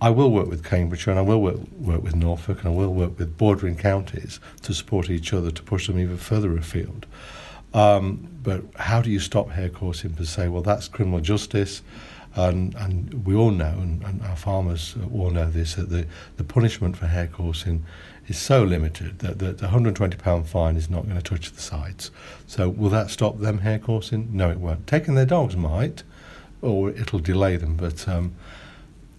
I 0.00 0.10
will 0.10 0.30
work 0.30 0.48
with 0.48 0.64
Cambridgeshire 0.64 1.10
and 1.10 1.18
I 1.18 1.22
will 1.22 1.42
work, 1.42 1.58
work 1.78 2.02
with 2.02 2.14
Norfolk 2.14 2.60
and 2.60 2.68
I 2.68 2.76
will 2.76 2.94
work 2.94 3.18
with 3.18 3.36
bordering 3.36 3.76
counties 3.76 4.38
to 4.62 4.72
support 4.72 5.10
each 5.10 5.32
other 5.32 5.50
to 5.50 5.62
push 5.62 5.88
them 5.88 5.98
even 5.98 6.16
further 6.16 6.56
afield. 6.56 7.04
Um, 7.74 8.28
but 8.42 8.62
how 8.76 9.02
do 9.02 9.10
you 9.10 9.18
stop 9.18 9.50
hare 9.50 9.68
coursing 9.68 10.14
per 10.14 10.24
se? 10.24 10.48
Well, 10.48 10.62
that's 10.62 10.88
criminal 10.88 11.20
justice. 11.20 11.82
And, 12.36 12.74
and 12.76 13.26
we 13.26 13.34
all 13.34 13.50
know, 13.50 13.74
and, 13.78 14.02
and 14.04 14.22
our 14.22 14.36
farmers 14.36 14.94
all 15.12 15.30
know 15.30 15.50
this, 15.50 15.74
that 15.74 15.90
the, 15.90 16.06
the 16.36 16.44
punishment 16.44 16.96
for 16.96 17.06
hare 17.06 17.26
coursing 17.26 17.84
is 18.28 18.38
so 18.38 18.62
limited 18.62 19.18
that 19.20 19.38
the, 19.38 19.52
the 19.52 19.68
£120 19.68 20.46
fine 20.46 20.76
is 20.76 20.90
not 20.90 21.04
going 21.04 21.20
to 21.20 21.22
touch 21.22 21.50
the 21.50 21.60
sides. 21.60 22.10
So 22.46 22.68
will 22.68 22.90
that 22.90 23.10
stop 23.10 23.38
them 23.38 23.58
hare 23.58 23.78
coursing? 23.78 24.28
No, 24.32 24.50
it 24.50 24.58
won't. 24.58 24.86
Taking 24.86 25.14
their 25.14 25.26
dogs 25.26 25.56
might, 25.56 26.02
or 26.62 26.90
it'll 26.90 27.18
delay 27.18 27.56
them. 27.56 27.76
But 27.76 28.06
um, 28.06 28.34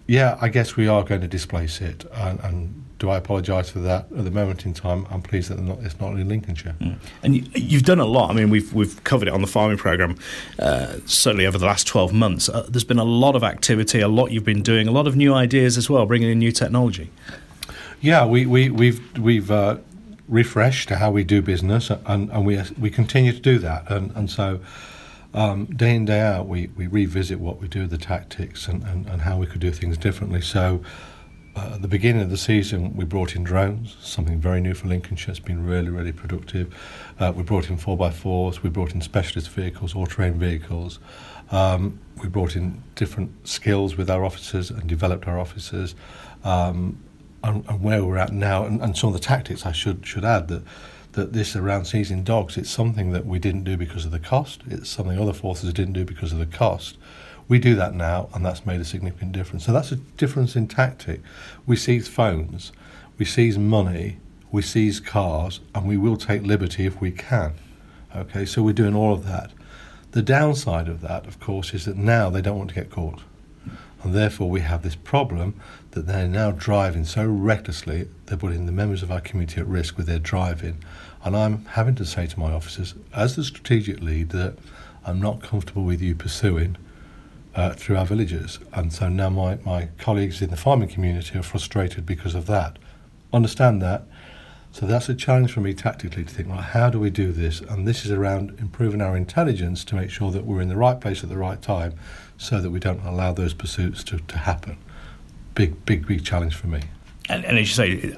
yeah, 0.06 0.38
I 0.40 0.48
guess 0.48 0.76
we 0.76 0.86
are 0.86 1.02
going 1.02 1.20
to 1.20 1.28
displace 1.28 1.80
it. 1.80 2.04
And, 2.14 2.40
and 2.40 2.84
do 3.00 3.08
I 3.08 3.16
apologise 3.16 3.70
for 3.70 3.80
that 3.80 4.06
at 4.16 4.24
the 4.24 4.30
moment 4.30 4.66
in 4.66 4.74
time? 4.74 5.06
I'm 5.10 5.22
pleased 5.22 5.50
that 5.50 5.58
not, 5.58 5.78
it's 5.80 5.98
not 5.98 6.12
in 6.12 6.28
Lincolnshire. 6.28 6.76
Mm. 6.80 6.98
And 7.22 7.56
you, 7.58 7.78
have 7.78 7.86
done 7.86 7.98
a 7.98 8.04
lot. 8.04 8.30
I 8.30 8.34
mean, 8.34 8.50
we've 8.50 8.72
we've 8.74 9.02
covered 9.04 9.26
it 9.26 9.34
on 9.34 9.40
the 9.40 9.46
farming 9.46 9.78
programme 9.78 10.18
uh, 10.58 10.98
certainly 11.06 11.46
over 11.46 11.56
the 11.56 11.64
last 11.64 11.86
12 11.86 12.12
months. 12.12 12.48
Uh, 12.50 12.66
there's 12.68 12.84
been 12.84 12.98
a 12.98 13.04
lot 13.04 13.34
of 13.34 13.42
activity, 13.42 14.00
a 14.00 14.08
lot 14.08 14.30
you've 14.30 14.44
been 14.44 14.62
doing, 14.62 14.86
a 14.86 14.92
lot 14.92 15.06
of 15.06 15.16
new 15.16 15.32
ideas 15.32 15.78
as 15.78 15.88
well, 15.88 16.04
bringing 16.04 16.30
in 16.30 16.38
new 16.38 16.52
technology. 16.52 17.10
Yeah, 18.02 18.26
we, 18.26 18.44
we, 18.44 18.68
we've 18.68 19.18
we've 19.18 19.50
uh, 19.50 19.78
refreshed 20.28 20.90
how 20.90 21.10
we 21.10 21.24
do 21.24 21.40
business, 21.40 21.90
and, 21.90 22.30
and 22.30 22.44
we 22.44 22.62
we 22.78 22.90
continue 22.90 23.32
to 23.32 23.40
do 23.40 23.58
that, 23.58 23.90
and 23.90 24.12
and 24.14 24.30
so. 24.30 24.60
Um, 25.32 25.66
day 25.66 25.94
in 25.94 26.06
day 26.06 26.22
out, 26.22 26.48
we, 26.48 26.70
we 26.76 26.88
revisit 26.88 27.38
what 27.38 27.60
we 27.60 27.68
do, 27.68 27.86
the 27.86 27.96
tactics, 27.96 28.66
and, 28.66 28.82
and, 28.82 29.06
and 29.06 29.22
how 29.22 29.38
we 29.38 29.46
could 29.46 29.60
do 29.60 29.70
things 29.70 29.96
differently. 29.96 30.40
So, 30.40 30.82
uh, 31.60 31.74
at 31.74 31.82
the 31.82 31.88
beginning 31.88 32.22
of 32.22 32.30
the 32.30 32.36
season, 32.36 32.96
we 32.96 33.04
brought 33.04 33.36
in 33.36 33.44
drones, 33.44 33.96
something 34.00 34.40
very 34.40 34.60
new 34.60 34.72
for 34.72 34.88
Lincolnshire. 34.88 35.30
It's 35.30 35.40
been 35.40 35.66
really, 35.66 35.90
really 35.90 36.12
productive. 36.12 36.74
Uh, 37.18 37.32
we 37.36 37.42
brought 37.42 37.68
in 37.68 37.76
4x4s, 37.76 38.62
we 38.62 38.70
brought 38.70 38.94
in 38.94 39.00
specialist 39.02 39.50
vehicles, 39.50 39.94
all 39.94 40.06
terrain 40.06 40.38
vehicles. 40.38 41.00
Um, 41.50 41.98
we 42.22 42.28
brought 42.28 42.56
in 42.56 42.82
different 42.94 43.46
skills 43.46 43.96
with 43.96 44.08
our 44.08 44.24
officers 44.24 44.70
and 44.70 44.88
developed 44.88 45.28
our 45.28 45.38
officers. 45.38 45.94
Um, 46.44 47.02
and, 47.42 47.68
and, 47.68 47.82
where 47.82 48.04
we're 48.04 48.18
at 48.18 48.32
now, 48.32 48.64
and, 48.64 48.80
and 48.82 48.96
some 48.96 49.08
of 49.08 49.14
the 49.14 49.26
tactics 49.26 49.64
I 49.64 49.72
should, 49.72 50.06
should 50.06 50.24
add 50.24 50.48
that 50.48 50.62
that 51.12 51.32
this 51.32 51.56
around 51.56 51.86
seizing 51.86 52.22
dogs, 52.22 52.56
it's 52.56 52.70
something 52.70 53.10
that 53.10 53.26
we 53.26 53.40
didn't 53.40 53.64
do 53.64 53.76
because 53.76 54.04
of 54.04 54.12
the 54.12 54.20
cost. 54.20 54.62
It's 54.68 54.88
something 54.88 55.18
other 55.18 55.32
forces 55.32 55.72
didn't 55.72 55.94
do 55.94 56.04
because 56.04 56.32
of 56.32 56.38
the 56.38 56.46
cost. 56.46 56.98
We 57.50 57.58
do 57.58 57.74
that 57.74 57.94
now, 57.96 58.28
and 58.32 58.46
that's 58.46 58.64
made 58.64 58.80
a 58.80 58.84
significant 58.84 59.32
difference. 59.32 59.66
So 59.66 59.72
that's 59.72 59.90
a 59.90 59.96
difference 59.96 60.54
in 60.54 60.68
tactic. 60.68 61.20
We 61.66 61.74
seize 61.74 62.06
phones, 62.06 62.70
we 63.18 63.24
seize 63.24 63.58
money, 63.58 64.18
we 64.52 64.62
seize 64.62 65.00
cars, 65.00 65.58
and 65.74 65.84
we 65.84 65.96
will 65.96 66.16
take 66.16 66.44
liberty 66.44 66.86
if 66.86 67.00
we 67.00 67.10
can. 67.10 67.54
Okay, 68.14 68.44
so 68.44 68.62
we're 68.62 68.72
doing 68.72 68.94
all 68.94 69.12
of 69.12 69.26
that. 69.26 69.50
The 70.12 70.22
downside 70.22 70.86
of 70.86 71.00
that, 71.00 71.26
of 71.26 71.40
course, 71.40 71.74
is 71.74 71.86
that 71.86 71.96
now 71.96 72.30
they 72.30 72.40
don't 72.40 72.56
want 72.56 72.68
to 72.68 72.76
get 72.76 72.88
caught. 72.88 73.22
And 74.04 74.14
therefore, 74.14 74.48
we 74.48 74.60
have 74.60 74.84
this 74.84 74.94
problem 74.94 75.60
that 75.90 76.06
they're 76.06 76.28
now 76.28 76.52
driving 76.52 77.04
so 77.04 77.26
recklessly, 77.26 78.06
they're 78.26 78.38
putting 78.38 78.66
the 78.66 78.72
members 78.72 79.02
of 79.02 79.10
our 79.10 79.20
community 79.20 79.60
at 79.60 79.66
risk 79.66 79.96
with 79.96 80.06
their 80.06 80.20
driving. 80.20 80.84
And 81.24 81.36
I'm 81.36 81.64
having 81.64 81.96
to 81.96 82.06
say 82.06 82.28
to 82.28 82.38
my 82.38 82.52
officers, 82.52 82.94
as 83.12 83.34
the 83.34 83.42
strategic 83.42 84.00
lead, 84.00 84.28
that 84.28 84.56
I'm 85.04 85.20
not 85.20 85.42
comfortable 85.42 85.82
with 85.82 86.00
you 86.00 86.14
pursuing 86.14 86.76
uh, 87.54 87.72
through 87.72 87.96
our 87.96 88.06
villages. 88.06 88.58
And 88.72 88.92
so 88.92 89.08
now 89.08 89.30
my, 89.30 89.56
my 89.64 89.88
colleagues 89.98 90.40
in 90.42 90.50
the 90.50 90.56
farming 90.56 90.88
community 90.88 91.38
are 91.38 91.42
frustrated 91.42 92.06
because 92.06 92.34
of 92.34 92.46
that. 92.46 92.78
Understand 93.32 93.82
that. 93.82 94.04
So 94.72 94.86
that's 94.86 95.08
a 95.08 95.14
challenge 95.14 95.52
for 95.52 95.60
me 95.60 95.74
tactically 95.74 96.24
to 96.24 96.30
think, 96.30 96.48
well, 96.48 96.58
how 96.58 96.90
do 96.90 97.00
we 97.00 97.10
do 97.10 97.32
this? 97.32 97.60
And 97.60 97.88
this 97.88 98.04
is 98.04 98.12
around 98.12 98.56
improving 98.60 99.00
our 99.00 99.16
intelligence 99.16 99.84
to 99.86 99.96
make 99.96 100.10
sure 100.10 100.30
that 100.30 100.44
we're 100.44 100.60
in 100.60 100.68
the 100.68 100.76
right 100.76 101.00
place 101.00 101.24
at 101.24 101.28
the 101.28 101.36
right 101.36 101.60
time 101.60 101.94
so 102.38 102.60
that 102.60 102.70
we 102.70 102.78
don't 102.78 103.04
allow 103.04 103.32
those 103.32 103.52
pursuits 103.52 104.04
to, 104.04 104.18
to 104.18 104.38
happen. 104.38 104.78
Big, 105.56 105.84
big, 105.84 106.06
big 106.06 106.24
challenge 106.24 106.54
for 106.54 106.68
me. 106.68 106.82
And, 107.28 107.44
and 107.44 107.58
as 107.58 107.68
you 107.68 107.74
say, 107.74 108.16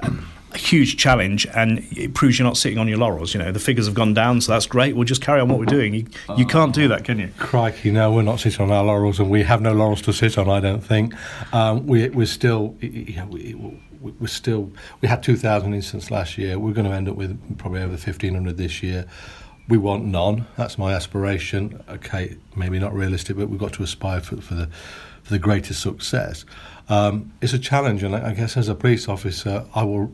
a 0.53 0.57
huge 0.57 0.97
challenge 0.97 1.45
and 1.47 1.85
it 1.91 2.13
proves 2.13 2.37
you're 2.37 2.47
not 2.47 2.57
sitting 2.57 2.77
on 2.77 2.87
your 2.87 2.97
laurels. 2.97 3.33
You 3.33 3.41
know, 3.41 3.51
the 3.51 3.59
figures 3.59 3.85
have 3.85 3.95
gone 3.95 4.13
down, 4.13 4.41
so 4.41 4.51
that's 4.51 4.65
great. 4.65 4.95
We'll 4.95 5.05
just 5.05 5.21
carry 5.21 5.39
on 5.41 5.49
what 5.49 5.59
we're 5.59 5.65
doing. 5.65 5.93
You, 5.93 6.05
you 6.37 6.45
can't 6.45 6.73
do 6.73 6.87
that, 6.87 7.03
can 7.03 7.19
you? 7.19 7.29
Crikey, 7.37 7.91
no, 7.91 8.11
we're 8.11 8.21
not 8.21 8.39
sitting 8.39 8.61
on 8.61 8.71
our 8.71 8.83
laurels 8.83 9.19
and 9.19 9.29
we 9.29 9.43
have 9.43 9.61
no 9.61 9.73
laurels 9.73 10.01
to 10.03 10.13
sit 10.13 10.37
on, 10.37 10.49
I 10.49 10.59
don't 10.59 10.83
think. 10.83 11.13
Um, 11.53 11.85
we, 11.87 12.09
we're 12.09 12.25
still, 12.25 12.75
you 12.81 13.15
know, 13.15 13.25
we, 13.25 13.55
we're 13.99 14.27
still, 14.27 14.71
we 15.01 15.07
had 15.07 15.23
2,000 15.23 15.73
incidents 15.73 16.11
last 16.11 16.37
year. 16.37 16.59
We're 16.59 16.73
going 16.73 16.87
to 16.87 16.93
end 16.95 17.07
up 17.07 17.15
with 17.15 17.57
probably 17.57 17.81
over 17.81 17.91
1,500 17.91 18.57
this 18.57 18.83
year. 18.83 19.05
We 19.69 19.77
want 19.77 20.03
none. 20.05 20.45
That's 20.57 20.77
my 20.77 20.93
aspiration. 20.93 21.81
Okay, 21.87 22.37
maybe 22.55 22.79
not 22.79 22.93
realistic, 22.93 23.37
but 23.37 23.47
we've 23.49 23.59
got 23.59 23.71
to 23.73 23.83
aspire 23.83 24.19
for, 24.19 24.41
for 24.41 24.55
the 24.55 24.69
for 25.23 25.31
the 25.31 25.39
greatest 25.39 25.81
success. 25.81 26.45
Um, 26.89 27.31
it's 27.41 27.53
a 27.53 27.59
challenge, 27.59 28.03
and 28.03 28.13
I 28.13 28.33
guess 28.33 28.57
as 28.57 28.67
a 28.67 28.75
police 28.75 29.07
officer, 29.07 29.65
I 29.73 29.83
will 29.83 30.11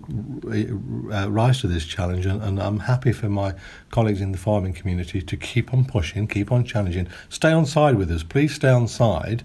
uh, 1.11 1.29
rise 1.29 1.61
to 1.61 1.67
this 1.67 1.83
challenge, 1.83 2.27
and, 2.27 2.43
and, 2.43 2.61
I'm 2.61 2.79
happy 2.79 3.11
for 3.11 3.27
my 3.27 3.55
colleagues 3.89 4.21
in 4.21 4.31
the 4.31 4.37
farming 4.37 4.73
community 4.73 5.21
to 5.21 5.37
keep 5.37 5.73
on 5.73 5.85
pushing, 5.85 6.27
keep 6.27 6.51
on 6.51 6.63
challenging, 6.63 7.07
stay 7.27 7.51
on 7.51 7.65
side 7.65 7.95
with 7.95 8.11
us. 8.11 8.21
Please 8.21 8.53
stay 8.53 8.69
on 8.69 8.87
side. 8.87 9.43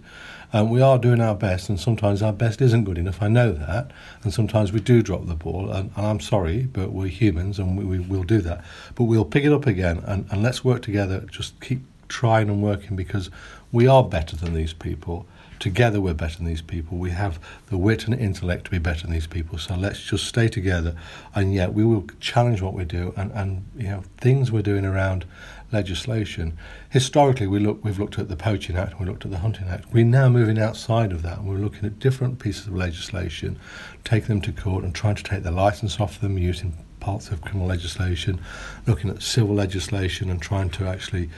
Um, 0.53 0.69
we 0.69 0.83
are 0.83 0.99
doing 0.99 1.23
our 1.23 1.35
best, 1.35 1.71
and 1.71 1.81
sometimes 1.81 2.21
our 2.23 2.33
best 2.33 2.61
isn't 2.61 2.85
good 2.85 2.99
enough. 2.99 3.23
I 3.23 3.29
know 3.29 3.53
that, 3.53 3.91
and 4.23 4.33
sometimes 4.33 4.71
we 4.71 4.81
do 4.81 5.03
drop 5.03 5.27
the 5.27 5.35
ball, 5.35 5.71
and, 5.71 5.91
and 5.97 6.07
I'm 6.07 6.21
sorry, 6.21 6.65
but 6.65 6.93
we're 6.93 7.09
humans, 7.09 7.59
and 7.59 7.79
we, 7.79 7.85
we 7.85 7.99
will 8.01 8.25
do 8.25 8.43
that. 8.43 8.63
But 8.97 9.05
we'll 9.05 9.25
pick 9.25 9.45
it 9.45 9.53
up 9.53 9.67
again, 9.67 10.03
and, 10.07 10.27
and 10.31 10.43
let's 10.43 10.63
work 10.63 10.83
together. 10.83 11.21
Just 11.21 11.59
keep 11.63 11.81
trying 12.09 12.51
and 12.51 12.63
working 12.63 12.97
because 12.97 13.31
we 13.73 13.87
are 13.87 14.05
better 14.05 14.37
than 14.37 14.53
these 14.53 14.75
people 14.75 15.27
Together, 15.65 15.99
we're 15.99 16.13
better 16.13 16.37
than 16.37 16.45
these 16.45 16.61
people. 16.61 16.99
We 16.99 17.13
have 17.13 17.41
the 17.69 17.79
wit 17.79 18.05
and 18.05 18.15
intellect 18.15 18.67
to 18.67 18.71
be 18.71 18.77
better 18.77 19.01
than 19.01 19.13
these 19.13 19.27
people. 19.27 19.57
So 19.57 19.75
let's 19.75 19.99
just 19.99 20.27
stay 20.27 20.47
together, 20.47 20.95
and 21.35 21.55
yet 21.55 21.73
we 21.73 21.87
will 21.87 22.05
challenge 22.21 22.61
what 22.61 22.75
we 22.75 22.85
do 22.85 23.15
and, 23.17 23.33
and 23.33 23.65
you 23.75 23.89
know 23.89 24.05
things 24.19 24.53
we're 24.53 24.61
doing 24.61 24.85
around 24.85 25.25
legislation. 25.73 26.59
Historically, 26.91 27.47
we 27.47 27.61
look, 27.61 27.83
we've 27.83 27.99
looked 27.99 28.19
at 28.19 28.29
the 28.29 28.37
Poaching 28.37 28.77
Act, 28.77 29.01
we 29.01 29.07
looked 29.07 29.25
at 29.25 29.31
the 29.31 29.39
Hunting 29.39 29.69
Act. 29.69 29.91
We're 29.91 30.05
now 30.05 30.29
moving 30.29 30.59
outside 30.59 31.13
of 31.13 31.23
that, 31.23 31.39
and 31.39 31.49
we're 31.49 31.57
looking 31.57 31.87
at 31.87 31.99
different 31.99 32.41
pieces 32.41 32.67
of 32.67 32.77
legislation, 32.77 33.59
taking 34.05 34.29
them 34.29 34.43
to 34.43 34.53
court 34.53 34.85
and 34.85 34.95
trying 34.95 35.15
to 35.15 35.23
take 35.23 35.45
the 35.45 35.51
license 35.51 35.99
off 35.99 36.21
them 36.21 36.37
using 36.37 36.77
parts 37.05 37.29
of 37.29 37.43
criminal 37.43 37.69
legislation, 37.69 38.41
looking 38.87 39.11
at 39.11 39.23
civil 39.23 39.55
legislation, 39.55 40.31
and 40.31 40.41
trying 40.41 40.71
to 40.71 40.87
actually 40.87 41.29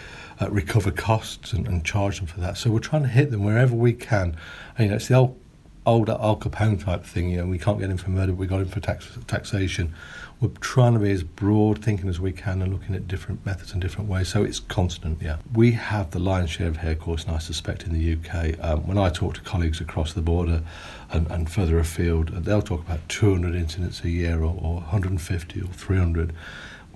uh, 0.40 0.48
recover 0.48 0.92
costs 0.92 1.52
and, 1.52 1.66
and, 1.66 1.85
charge 1.85 2.18
them 2.18 2.26
for 2.26 2.38
that. 2.38 2.57
So 2.57 2.70
we're 2.70 2.79
trying 2.79 3.02
to 3.02 3.09
hit 3.09 3.33
them 3.33 3.42
wherever 3.42 3.74
we 3.74 3.92
can. 3.92 4.37
And, 4.79 4.85
you 4.85 4.88
know, 4.90 4.96
it's 4.96 5.09
the 5.09 5.14
old 5.14 5.37
old 5.85 6.09
Al 6.09 6.37
Capone 6.37 6.83
type 6.85 7.05
thing. 7.05 7.31
You 7.31 7.38
know, 7.38 7.46
we 7.46 7.59
can't 7.59 7.81
get 7.81 7.90
him 7.90 7.96
for 7.96 8.11
murder, 8.11 8.33
but 8.33 8.38
we 8.38 8.46
got 8.46 8.61
him 8.61 8.68
for 8.68 8.81
tax, 8.81 9.09
taxation. 9.26 9.92
We're 10.40 10.51
trying 10.61 10.92
to 10.92 10.99
be 10.99 11.11
as 11.12 11.22
broad 11.22 11.83
thinking 11.83 12.11
as 12.11 12.20
we 12.20 12.31
can 12.31 12.61
and 12.61 12.70
looking 12.70 12.94
at 12.94 13.09
different 13.09 13.44
methods 13.46 13.72
and 13.72 13.81
different 13.81 14.11
ways. 14.11 14.29
So 14.29 14.44
it's 14.44 14.61
constant, 14.61 15.22
yeah. 15.22 15.38
We 15.55 15.72
have 15.72 16.11
the 16.11 16.18
lion's 16.18 16.51
share 16.51 16.68
of 16.68 16.77
hare 16.77 16.94
course, 16.94 17.25
and 17.25 17.35
I 17.35 17.38
suspect 17.38 17.85
in 17.85 17.94
the 17.94 18.12
UK, 18.12 18.62
um, 18.62 18.87
when 18.87 18.99
I 18.99 19.09
talk 19.09 19.35
to 19.35 19.40
colleagues 19.40 19.81
across 19.81 20.12
the 20.12 20.20
border 20.20 20.62
and, 21.11 21.27
and 21.31 21.51
further 21.51 21.79
afield, 21.79 22.29
they'll 22.29 22.61
talk 22.61 22.81
about 22.81 23.09
200 23.09 23.55
incidents 23.55 24.05
a 24.05 24.11
year 24.11 24.40
or, 24.40 24.55
or 24.61 24.75
150 24.75 25.61
or 25.61 25.68
300. 25.68 26.35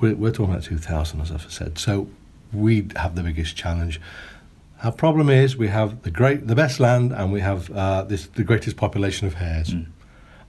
We're, 0.01 0.15
we're 0.17 0.33
talking 0.33 0.53
about 0.53 0.65
2,000, 0.65 1.21
as 1.23 1.33
I've 1.33 1.51
said. 1.51 1.79
So 1.79 2.09
we 2.53 2.89
have 2.97 3.15
the 3.15 3.23
biggest 3.23 3.57
challenge. 3.57 4.03
Our 4.83 4.93
problem 4.93 5.31
is 5.31 5.57
we 5.57 5.69
have 5.69 6.03
the 6.03 6.11
great, 6.11 6.47
the 6.47 6.55
best 6.55 6.81
land, 6.81 7.13
and 7.13 7.33
we 7.33 7.41
have 7.41 7.71
uh, 7.71 8.03
this 8.03 8.27
the 8.27 8.45
greatest 8.45 8.77
population 8.77 9.27
of 9.27 9.35
hares. 9.35 9.75
Mm. 9.75 9.87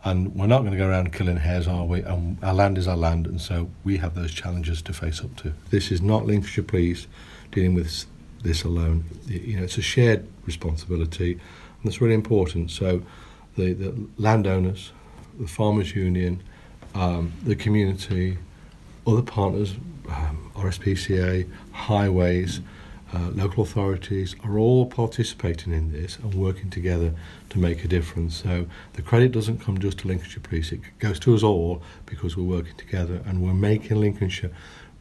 And 0.03 0.35
we're 0.35 0.47
not 0.47 0.59
going 0.59 0.71
to 0.71 0.77
go 0.77 0.87
around 0.87 1.13
killing 1.13 1.37
hares, 1.37 1.67
are 1.67 1.85
we? 1.85 2.01
And 2.01 2.43
our 2.43 2.53
land 2.53 2.77
is 2.77 2.87
our 2.87 2.97
land, 2.97 3.27
and 3.27 3.39
so 3.39 3.69
we 3.83 3.97
have 3.97 4.15
those 4.15 4.31
challenges 4.31 4.81
to 4.83 4.93
face 4.93 5.21
up 5.21 5.35
to. 5.37 5.53
This 5.69 5.91
is 5.91 6.01
not 6.01 6.25
Lincolnshire 6.25 6.63
Police 6.63 7.07
dealing 7.51 7.75
with 7.75 8.05
this 8.41 8.63
alone. 8.63 9.05
You 9.27 9.57
know, 9.57 9.63
it's 9.63 9.77
a 9.77 9.83
shared 9.83 10.27
responsibility, 10.45 11.33
and 11.33 11.41
that's 11.83 12.01
really 12.01 12.15
important. 12.15 12.71
So, 12.71 13.03
the, 13.57 13.73
the 13.73 14.07
landowners, 14.17 14.91
the 15.39 15.47
farmers' 15.47 15.95
union, 15.95 16.41
um, 16.95 17.33
the 17.43 17.55
community, 17.55 18.37
other 19.05 19.21
partners, 19.21 19.75
um, 20.09 20.51
RSPCA, 20.55 21.47
highways 21.73 22.61
uh, 23.13 23.29
local 23.33 23.63
authorities 23.63 24.35
are 24.43 24.57
all 24.57 24.85
participating 24.85 25.73
in 25.73 25.91
this 25.91 26.17
and 26.17 26.33
working 26.33 26.69
together 26.69 27.13
to 27.49 27.59
make 27.59 27.83
a 27.83 27.87
difference. 27.87 28.41
So 28.41 28.67
the 28.93 29.01
credit 29.01 29.31
doesn't 29.31 29.59
come 29.59 29.79
just 29.79 29.99
to 29.99 30.07
Lincolnshire 30.07 30.41
Police, 30.41 30.71
it 30.71 30.81
goes 30.99 31.19
to 31.19 31.35
us 31.35 31.43
all 31.43 31.81
because 32.05 32.37
we're 32.37 32.43
working 32.43 32.77
together 32.77 33.21
and 33.25 33.41
we're 33.41 33.53
making 33.53 33.99
Lincolnshire 33.99 34.51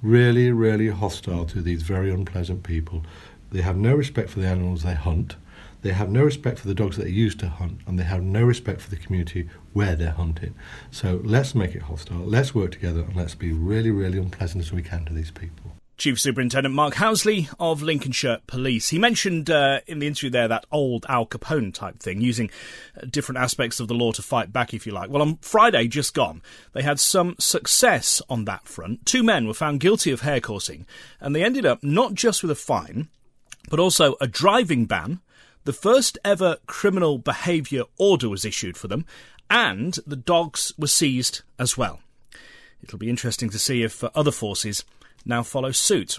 really, 0.03 0.51
really 0.51 0.89
hostile 0.89 1.45
to 1.47 1.61
these 1.61 1.83
very 1.83 2.11
unpleasant 2.11 2.63
people. 2.63 3.05
They 3.53 3.63
have 3.63 3.77
no 3.77 3.95
respect 3.95 4.31
for 4.31 4.41
the 4.41 4.47
animals 4.47 4.83
they 4.83 4.95
hunt. 4.95 5.37
They 5.83 5.93
have 5.93 6.11
no 6.11 6.25
respect 6.25 6.59
for 6.59 6.69
the 6.69 6.75
dogs 6.75 6.97
that 6.97 7.05
they 7.05 7.11
used 7.11 7.41
to 7.41 7.49
hunt, 7.49 7.81
and 7.87 7.99
they 7.99 8.05
have 8.05 8.23
no 8.23 8.43
respect 8.43 8.83
for 8.83 8.91
the 8.91 8.97
community 8.97 9.49
where 9.73 9.97
they're 9.97 10.11
hunting. 10.11 10.55
So 10.91 11.21
let's 11.25 11.55
make 11.55 11.75
it 11.75 11.83
hostile. 11.83 12.19
Let's 12.19 12.55
work 12.55 12.73
together, 12.73 13.01
and 13.01 13.17
let's 13.17 13.35
be 13.35 13.53
really, 13.53 13.91
really 13.91 14.19
unpleasant 14.19 14.63
as 14.63 14.73
we 14.73 14.83
can 14.83 15.07
to 15.07 15.15
these 15.15 15.31
people. 15.31 15.80
Chief 16.01 16.19
Superintendent 16.19 16.75
Mark 16.75 16.95
Housley 16.95 17.55
of 17.61 17.83
Lincolnshire 17.83 18.39
Police. 18.47 18.89
He 18.89 18.99
mentioned 18.99 19.51
uh, 19.51 19.81
in 19.87 19.99
the 19.99 20.07
interview 20.07 20.31
there 20.31 20.49
that 20.49 20.65
old 20.73 21.05
Al 21.11 21.27
Capone 21.27 21.75
type 21.75 21.99
thing, 21.99 22.23
using 22.23 22.51
uh, 22.97 23.05
different 23.05 23.39
aspects 23.39 23.81
of 23.81 23.89
the 23.89 23.95
law 23.95 24.11
to 24.13 24.23
fight 24.23 24.51
back, 24.51 24.73
if 24.73 24.87
you 24.87 24.93
like. 24.93 25.11
Well, 25.11 25.21
on 25.21 25.37
Friday, 25.43 25.89
just 25.89 26.15
gone, 26.15 26.41
they 26.73 26.81
had 26.81 26.99
some 26.99 27.37
success 27.39 28.23
on 28.31 28.47
that 28.47 28.67
front. 28.67 29.05
Two 29.05 29.23
men 29.23 29.47
were 29.47 29.53
found 29.53 29.81
guilty 29.81 30.11
of 30.11 30.23
hare 30.23 30.41
coursing, 30.41 30.87
and 31.21 31.37
they 31.37 31.45
ended 31.45 31.67
up 31.67 31.85
not 31.85 32.15
just 32.15 32.41
with 32.41 32.51
a 32.51 32.55
fine, 32.55 33.09
but 33.69 33.79
also 33.79 34.17
a 34.23 34.27
driving 34.27 34.87
ban. 34.87 35.21
The 35.65 35.75
first 35.75 36.17
ever 36.25 36.57
criminal 36.65 37.19
behaviour 37.19 37.83
order 37.99 38.31
was 38.31 38.47
issued 38.47 38.79
for 38.79 38.89
them, 38.89 39.05
and 39.51 39.99
the 40.07 40.17
dogs 40.17 40.73
were 40.79 40.87
seized 40.87 41.43
as 41.59 41.77
well. 41.77 42.01
It'll 42.83 42.99
be 42.99 43.11
interesting 43.11 43.51
to 43.51 43.59
see 43.59 43.83
if 43.83 44.03
uh, 44.03 44.09
other 44.15 44.33
forces 44.33 44.83
now 45.25 45.43
follow 45.43 45.73
suit. 45.73 46.19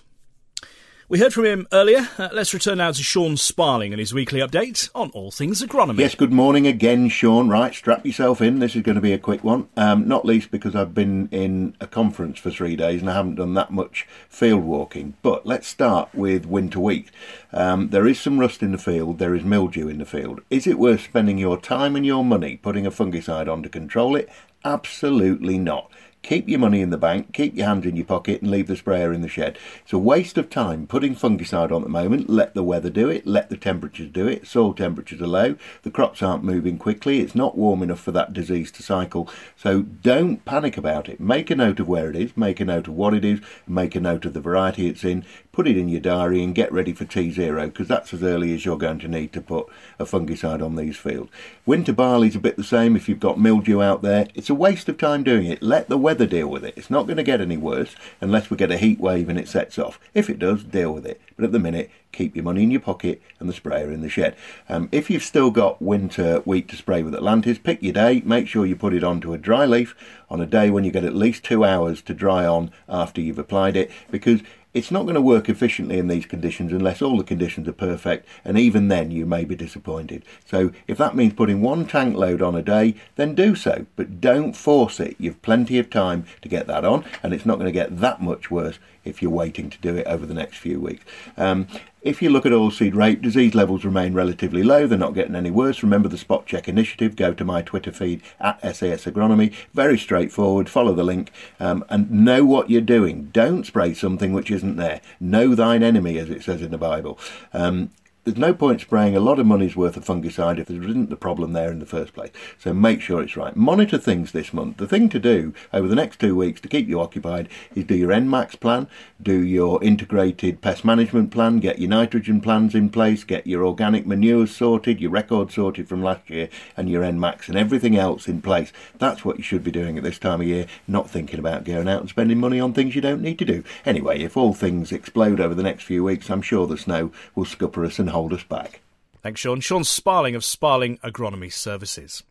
We 1.12 1.20
heard 1.20 1.34
from 1.34 1.44
him 1.44 1.68
earlier. 1.74 2.08
Uh, 2.18 2.30
let's 2.32 2.54
return 2.54 2.78
now 2.78 2.94
to 2.94 3.04
Sean 3.04 3.36
Sparling 3.36 3.92
and 3.92 4.00
his 4.00 4.14
weekly 4.14 4.40
update 4.40 4.90
on 4.96 5.10
all 5.10 5.30
things 5.30 5.62
agronomy. 5.62 6.00
Yes, 6.00 6.16
good 6.16 6.32
morning 6.32 6.66
again, 6.66 7.10
Sean. 7.10 7.50
Right, 7.50 7.76
strap 7.76 8.06
yourself 8.06 8.42
in. 8.42 8.60
This 8.60 8.78
is 8.78 8.82
going 8.82 8.96
to 8.96 9.02
be 9.02 9.12
a 9.12 9.18
quick 9.18 9.44
one. 9.44 9.68
Um, 9.76 10.08
not 10.08 10.24
least 10.24 10.52
because 10.52 10.74
I've 10.74 10.94
been 10.94 11.28
in 11.28 11.76
a 11.82 11.86
conference 11.86 12.40
for 12.40 12.50
three 12.50 12.78
days 12.78 13.02
and 13.02 13.10
I 13.10 13.14
haven't 13.14 13.36
done 13.36 13.56
that 13.56 13.72
much 13.72 14.08
field 14.30 14.64
walking. 14.64 15.16
But 15.22 15.46
let's 15.46 15.68
start 15.68 16.16
with 16.16 16.46
winter 16.46 16.80
wheat. 16.80 17.12
Um, 17.52 17.90
there 17.90 18.08
is 18.08 18.18
some 18.18 18.40
rust 18.40 18.64
in 18.64 18.72
the 18.72 18.78
field, 18.78 19.20
there 19.20 19.36
is 19.36 19.44
mildew 19.44 19.90
in 19.90 19.98
the 19.98 20.06
field. 20.06 20.40
Is 20.50 20.66
it 20.66 20.80
worth 20.80 21.02
spending 21.02 21.38
your 21.38 21.60
time 21.60 21.98
and 21.98 22.06
your 22.06 22.24
money 22.24 22.56
putting 22.56 22.86
a 22.86 22.92
fungicide 22.92 23.52
on 23.52 23.64
to 23.64 23.70
control 23.70 24.16
it? 24.16 24.30
Absolutely 24.64 25.58
not. 25.58 25.92
Keep 26.24 26.48
your 26.48 26.60
money 26.60 26.82
in 26.82 26.92
the 26.92 26.98
bank, 26.98 27.34
keep 27.34 27.56
your 27.56 27.66
hands 27.66 27.86
in 27.86 27.96
your 27.96 28.06
pocket, 28.06 28.42
and 28.42 28.52
leave 28.52 28.68
the 28.68 28.76
sprayer 28.76 29.12
in 29.12 29.22
the 29.22 29.28
shed. 29.28 29.58
It's 29.84 29.92
a 29.92 29.98
waste 29.98 30.38
of 30.38 30.50
time 30.50 30.86
putting 30.86 31.16
fungicide 31.16 31.72
on 31.72 31.82
at 31.82 31.84
the 31.84 31.90
moment. 31.90 32.30
Let 32.30 32.54
the 32.54 32.64
weather 32.64 32.92
do 32.92 33.10
it, 33.10 33.26
let 33.26 33.50
the 33.50 33.58
temperatures 33.58 34.10
do 34.10 34.28
it. 34.28 34.46
Soil 34.46 34.74
temperatures 34.74 35.22
are 35.22 35.28
low, 35.28 35.56
the 35.82 35.90
crops 35.90 36.22
aren't 36.22 36.44
moving 36.44 36.78
quickly, 36.78 37.22
it's 37.22 37.34
not 37.34 37.58
warm 37.58 37.82
enough 37.82 38.00
for 38.00 38.12
that 38.12 38.34
disease 38.34 38.72
to 38.74 38.84
cycle. 38.84 39.28
So 39.56 39.82
don't 39.82 40.46
panic 40.46 40.78
about 40.78 41.10
it. 41.10 41.20
Make 41.20 41.50
a 41.50 41.56
note 41.56 41.80
of 41.80 41.88
where 41.88 42.10
it 42.10 42.16
is, 42.16 42.38
make 42.38 42.60
a 42.60 42.66
note 42.66 42.88
of 42.88 42.94
what 42.94 43.16
it 43.16 43.26
is, 43.26 43.40
make 43.68 43.96
a 43.96 44.00
note 44.00 44.26
of 44.26 44.34
the 44.34 44.42
variety 44.42 44.88
it's 44.88 45.04
in, 45.04 45.26
put 45.52 45.68
it 45.68 45.78
in 45.78 45.90
your 45.90 46.02
diary, 46.02 46.44
and 46.44 46.56
get 46.56 46.72
ready 46.72 46.94
for 46.94 47.06
T0 47.06 47.66
because 47.66 47.88
that's 47.88 48.14
as 48.14 48.24
early 48.24 48.54
as 48.54 48.66
you're 48.66 48.78
going 48.78 49.00
to 49.00 49.08
need 49.08 49.34
to 49.34 49.42
put 49.42 49.68
a 50.00 50.06
fungicide 50.06 50.64
on 50.64 50.76
these 50.76 50.98
fields. 50.98 51.32
Winter 51.66 51.94
barley's 51.94 52.36
a 52.36 52.40
bit 52.40 52.58
the 52.58 52.64
same 52.64 52.96
if 52.96 53.10
you've 53.10 53.20
got 53.20 53.40
mildew 53.40 53.82
out 53.82 54.02
there. 54.02 54.28
It's 54.34 54.50
a 54.50 54.56
waste 54.56 54.90
of 54.90 54.98
time 54.98 55.24
doing 55.24 55.46
it. 55.46 55.62
Let 55.62 55.90
the 55.90 55.98
weather 55.98 56.26
deal 56.26 56.48
with 56.48 56.64
it. 56.64 56.74
It's 56.78 56.90
not 56.90 57.06
going 57.06 57.18
to 57.18 57.24
get 57.24 57.42
any 57.42 57.58
worse 57.58 57.96
unless 58.20 58.50
we 58.50 58.58
get 58.58 58.72
a 58.72 58.78
heat 58.78 59.00
wave 59.00 59.30
and 59.30 59.40
it 59.40 59.48
sets 59.48 59.78
off. 59.78 60.00
If 60.14 60.30
it 60.30 60.40
does, 60.40 60.64
deal 60.64 60.94
with 60.94 61.06
it. 61.06 61.22
But 61.36 61.46
at 61.46 61.52
the 61.52 61.60
minute, 61.60 61.92
keep 62.12 62.36
your 62.36 62.44
money 62.44 62.64
in 62.64 62.72
your 62.72 62.82
pocket 62.82 63.22
and 63.40 63.48
the 63.48 63.54
sprayer 63.54 63.92
in 63.92 64.02
the 64.02 64.10
shed. 64.10 64.36
Um, 64.70 64.90
if 64.92 65.10
you've 65.10 65.24
still 65.24 65.52
got 65.52 65.82
winter 65.82 66.40
wheat 66.40 66.68
to 66.70 66.76
spray 66.76 67.04
with 67.04 67.16
Atlantis, 67.16 67.58
pick 67.58 67.82
your 67.82 67.94
day. 67.94 68.22
Make 68.26 68.48
sure 68.48 68.66
you 68.66 68.76
put 68.76 68.94
it 68.94 69.04
onto 69.04 69.34
a 69.34 69.38
dry 69.38 69.66
leaf 69.66 69.96
on 70.30 70.42
a 70.42 70.46
day 70.46 70.70
when 70.70 70.84
you 70.84 70.92
get 70.92 71.04
at 71.04 71.16
least 71.16 71.44
two 71.44 71.64
hours 71.64 72.02
to 72.04 72.14
dry 72.14 72.46
on 72.46 72.72
after 72.88 73.22
you've 73.22 73.40
applied 73.40 73.76
it 73.76 73.92
because 74.10 74.42
it's 74.74 74.92
not 74.92 75.04
going 75.04 75.16
to 75.16 75.22
work 75.22 75.50
efficiently 75.50 75.98
in 75.98 76.08
these 76.08 76.26
conditions 76.26 76.72
unless 76.72 77.02
all 77.02 77.18
the 77.18 77.24
conditions 77.24 77.68
are 77.68 77.74
perfect, 77.74 78.28
and 78.46 78.58
even 78.58 78.88
then 78.88 79.12
you 79.12 79.26
may 79.26 79.44
be 79.44 79.56
disappointed. 79.56 80.24
So, 80.46 80.72
if 80.88 80.98
that 80.98 81.16
means 81.16 81.34
putting 81.34 81.62
one 81.62 81.86
tank 81.86 82.16
load 82.16 82.42
on 82.42 82.56
a 82.56 82.62
day, 82.62 82.96
then 83.16 83.36
do 83.36 83.56
so, 83.56 83.86
but 83.96 84.22
don't 84.22 84.54
force 84.54 85.00
it. 85.00 85.16
You've 85.20 85.42
plenty 85.42 85.78
of 85.80 85.90
time 85.90 86.26
to 86.42 86.50
get 86.50 86.68
that 86.68 86.86
on, 86.86 87.04
and 87.22 87.34
it's 87.34 87.46
not 87.46 87.56
going 87.56 87.66
to 87.66 87.72
get 87.72 88.00
that 88.00 88.22
much 88.22 88.50
worse 88.50 88.80
if 89.04 89.22
you're 89.22 89.32
waiting 89.32 89.70
to 89.70 89.78
do 89.80 89.96
it 89.96 90.08
over 90.08 90.26
the 90.26 90.34
next 90.34 90.58
few 90.58 90.80
weeks. 90.80 91.04
Um, 91.38 91.68
if 92.02 92.20
you 92.22 92.32
look 92.32 92.48
at 92.48 92.52
oilseed 92.52 92.96
rape, 92.96 93.22
disease 93.22 93.54
levels 93.54 93.86
remain 93.86 94.14
relatively 94.14 94.64
low. 94.64 94.88
They're 94.88 94.98
not 94.98 95.14
getting 95.14 95.36
any 95.36 95.52
worse. 95.52 95.84
Remember 95.84 96.10
the 96.10 96.18
spot 96.18 96.48
check 96.48 96.68
initiative. 96.68 97.16
Go 97.16 97.34
to 97.34 97.46
my 97.46 97.62
Twitter 97.62 97.92
feed 97.92 98.22
at 98.40 98.60
SAS 98.76 99.06
Agronomy. 99.06 99.54
Very 99.74 100.00
straightforward. 100.00 100.68
Follow 100.68 100.94
the 100.94 101.04
link 101.04 101.32
um, 101.60 101.86
and 101.90 102.10
know 102.10 102.44
what 102.44 102.72
you're 102.72 102.82
doing. 102.82 103.30
Don't 103.32 103.68
spray 103.68 103.94
something 103.94 104.34
which 104.34 104.50
isn't 104.50 104.78
there. 104.78 105.00
Know 105.20 105.54
thine 105.54 105.84
enemy, 105.84 106.18
as 106.18 106.32
it 106.32 106.44
says 106.44 106.64
in 106.64 106.72
the 106.72 106.78
Bible. 106.78 107.20
Um, 107.54 107.92
there's 108.24 108.38
no 108.38 108.54
point 108.54 108.80
spraying 108.80 109.16
a 109.16 109.20
lot 109.20 109.40
of 109.40 109.48
money's 109.48 109.76
worth 109.76 109.98
of 109.98 110.06
fungicide 110.06 110.60
if 110.60 110.68
there 110.68 110.84
isn't 110.84 111.10
the 111.10 111.16
problem 111.16 111.54
there 111.54 111.72
in 111.72 111.80
the 111.80 111.88
first 111.88 112.14
place. 112.14 112.30
So 112.60 112.72
make 112.72 113.02
sure 113.02 113.20
it's 113.22 113.36
right. 113.36 113.56
Monitor 113.56 113.98
things 113.98 114.32
this 114.32 114.54
month. 114.54 114.78
The 114.78 114.88
thing 114.88 115.10
to 115.10 115.20
do 115.20 115.56
over 115.74 115.88
the 115.88 115.96
next 115.96 116.20
two 116.20 116.36
weeks 116.36 116.62
to 116.62 116.68
keep 116.68 116.88
you 116.88 117.00
occupied 117.00 117.50
is 117.74 117.86
do 117.86 117.96
your 117.96 118.12
NMAX 118.12 118.60
plan, 118.60 118.88
do 119.20 119.42
your 119.42 119.84
integrated 119.84 120.62
pest 120.62 120.86
management 120.86 121.32
plan, 121.32 121.60
get 121.60 121.80
your 121.80 121.90
nitrogen 121.90 122.42
plans 122.42 122.76
in 122.76 122.90
place, 122.90 123.24
get 123.24 123.48
your 123.48 123.66
organic 123.66 124.06
manures 124.06 124.56
sorted, 124.56 125.02
your 125.02 125.10
record 125.10 125.52
sorted 125.52 125.90
from 125.90 126.04
last 126.04 126.30
year, 126.30 126.48
and 126.78 126.92
your 126.92 127.02
NMAX 127.02 127.48
and 127.48 127.58
everything 127.58 127.98
else 127.98 128.28
in 128.28 128.40
place. 128.40 128.72
That's 129.00 129.26
what 129.26 129.38
you 129.38 129.44
should 129.44 129.64
be 129.64 129.72
doing 129.72 129.98
at 129.98 130.04
this 130.04 130.20
time 130.20 130.42
of 130.42 130.48
year, 130.48 130.68
not 130.88 131.10
thinking 131.10 131.40
about 131.40 131.64
going 131.64 131.88
out 131.88 132.02
and 132.02 132.10
spending 132.10 132.40
money 132.40 132.60
on 132.60 132.74
things 132.74 132.94
you 132.94 133.02
don't 133.02 133.24
need 133.24 133.40
to 133.40 133.46
do. 133.46 133.64
Anyway, 133.84 134.22
if 134.22 134.38
all 134.38 134.54
things 134.54 134.92
explode 134.92 135.40
over 135.40 135.56
the 135.56 135.64
next 135.64 135.86
few 135.86 136.04
weeks, 136.04 136.30
I'm 136.30 136.44
sure 136.44 136.68
the 136.68 136.78
snow 136.78 137.12
will 137.34 137.46
scupper 137.46 137.84
us 137.84 137.98
and 137.98 138.11
hold 138.12 138.34
us 138.34 138.44
back. 138.44 138.82
Thanks, 139.22 139.42
Sean. 139.42 139.60
Sean 139.60 139.84
Sparling 139.84 140.36
of 140.36 140.44
Sparling 140.44 140.98
Agronomy 141.00 141.52
Services. 141.52 142.24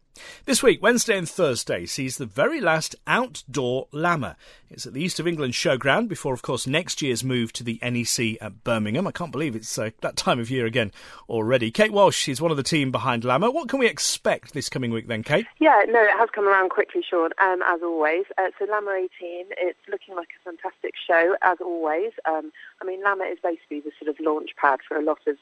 This 0.45 0.63
week, 0.63 0.83
Wednesday 0.83 1.17
and 1.17 1.29
Thursday, 1.29 1.87
sees 1.87 2.17
the 2.17 2.27
very 2.27 2.61
last 2.61 2.97
outdoor 3.07 3.87
LAMMA. 3.93 4.37
It's 4.71 4.87
at 4.87 4.93
the 4.93 5.03
East 5.03 5.19
of 5.19 5.27
England 5.27 5.55
Showground 5.55 6.09
before, 6.09 6.35
of 6.35 6.43
course, 6.43 6.67
next 6.67 7.03
year's 7.03 7.25
move 7.25 7.53
to 7.55 7.65
the 7.65 7.79
NEC 7.83 8.37
at 8.41 8.63
Birmingham. 8.65 9.07
I 9.07 9.13
can't 9.13 9.33
believe 9.33 9.57
it's 9.57 9.79
uh, 9.79 9.91
that 10.01 10.17
time 10.17 10.39
of 10.39 10.51
year 10.51 10.67
again 10.67 10.93
already. 11.29 11.71
Kate 11.71 11.93
Walsh 11.93 12.29
is 12.29 12.41
one 12.41 12.51
of 12.51 12.57
the 12.57 12.63
team 12.63 12.91
behind 12.91 13.25
LAMMA. 13.25 13.53
What 13.53 13.69
can 13.69 13.79
we 13.79 13.87
expect 13.87 14.53
this 14.53 14.69
coming 14.69 14.91
week 14.91 15.09
then, 15.09 15.23
Kate? 15.23 15.47
Yeah, 15.59 15.81
no, 15.89 16.03
it 16.03 16.17
has 16.19 16.29
come 16.33 16.47
around 16.47 16.71
quickly, 16.71 17.03
Sean, 17.09 17.31
um, 17.39 17.63
as 17.67 17.81
always. 17.83 18.25
Uh, 18.39 18.51
so 18.59 18.67
LAMMA 18.67 19.09
18, 19.21 19.47
it's 19.59 19.79
looking 19.89 20.15
like 20.15 20.29
a 20.41 20.51
fantastic 20.51 20.95
show, 21.07 21.37
as 21.43 21.59
always. 21.61 22.13
Um, 22.27 22.53
I 22.83 22.85
mean, 22.85 23.03
LAMMA 23.03 23.33
is 23.33 23.39
basically 23.43 23.81
the 23.81 23.93
sort 23.99 24.09
of 24.09 24.21
launch 24.21 24.51
pad 24.57 24.81
for 24.87 24.97
a 24.97 25.03
lot 25.03 25.21
of 25.27 25.37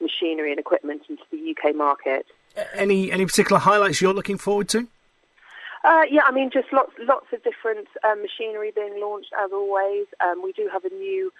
machinery 0.00 0.50
and 0.50 0.60
equipment 0.60 1.02
into 1.08 1.22
the 1.30 1.54
UK 1.56 1.74
market. 1.74 2.26
Any 2.74 3.10
any 3.10 3.26
particular 3.26 3.58
highlights 3.58 4.00
you're 4.00 4.14
looking 4.14 4.38
forward 4.38 4.68
to? 4.70 4.86
Uh, 5.84 6.02
yeah, 6.10 6.22
I 6.26 6.32
mean, 6.32 6.50
just 6.50 6.72
lots, 6.72 6.92
lots 6.98 7.26
of 7.34 7.44
different 7.44 7.88
um, 8.04 8.22
machinery 8.22 8.72
being 8.74 8.98
launched 8.98 9.32
as 9.38 9.52
always. 9.52 10.06
Um, 10.18 10.42
we 10.42 10.52
do 10.52 10.66
have 10.72 10.82
a 10.86 10.88
new 10.88 11.30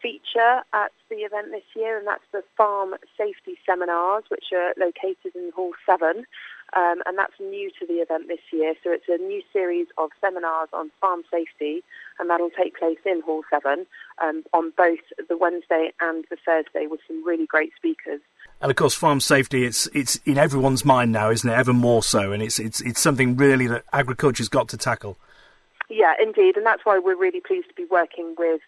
feature 0.00 0.62
at 0.72 0.92
the 1.08 1.16
event 1.16 1.50
this 1.50 1.64
year, 1.74 1.98
and 1.98 2.06
that's 2.06 2.24
the 2.32 2.42
farm 2.56 2.94
safety 3.16 3.58
seminars, 3.66 4.24
which 4.28 4.46
are 4.52 4.72
located 4.78 5.34
in 5.34 5.50
Hall 5.54 5.72
7. 5.86 6.24
Um, 6.72 7.02
and 7.04 7.18
that's 7.18 7.32
new 7.40 7.70
to 7.80 7.86
the 7.86 7.94
event 7.94 8.28
this 8.28 8.40
year. 8.52 8.74
So 8.84 8.92
it's 8.92 9.08
a 9.08 9.18
new 9.18 9.42
series 9.52 9.88
of 9.98 10.10
seminars 10.20 10.68
on 10.72 10.90
farm 11.00 11.22
safety, 11.30 11.82
and 12.18 12.30
that'll 12.30 12.50
take 12.50 12.78
place 12.78 12.98
in 13.04 13.22
Hall 13.22 13.42
7 13.50 13.86
um, 14.22 14.44
on 14.52 14.72
both 14.76 15.00
the 15.28 15.36
Wednesday 15.36 15.92
and 16.00 16.24
the 16.30 16.36
Thursday 16.36 16.86
with 16.86 17.00
some 17.08 17.24
really 17.26 17.46
great 17.46 17.72
speakers. 17.74 18.20
And 18.60 18.70
of 18.70 18.76
course, 18.76 18.94
farm 18.94 19.20
safety, 19.20 19.64
it's, 19.64 19.88
it's 19.94 20.16
in 20.24 20.38
everyone's 20.38 20.84
mind 20.84 21.10
now, 21.10 21.30
isn't 21.30 21.48
it? 21.48 21.54
Ever 21.54 21.72
more 21.72 22.02
so. 22.02 22.30
And 22.30 22.42
it's, 22.42 22.60
it's, 22.60 22.80
it's 22.82 23.00
something 23.00 23.36
really 23.36 23.66
that 23.66 23.84
agriculture's 23.92 24.48
got 24.48 24.68
to 24.68 24.76
tackle. 24.76 25.16
Yeah, 25.88 26.12
indeed. 26.22 26.56
And 26.56 26.64
that's 26.64 26.84
why 26.84 27.00
we're 27.00 27.16
really 27.16 27.40
pleased 27.40 27.68
to 27.68 27.74
be 27.74 27.84
working 27.90 28.36
with 28.38 28.60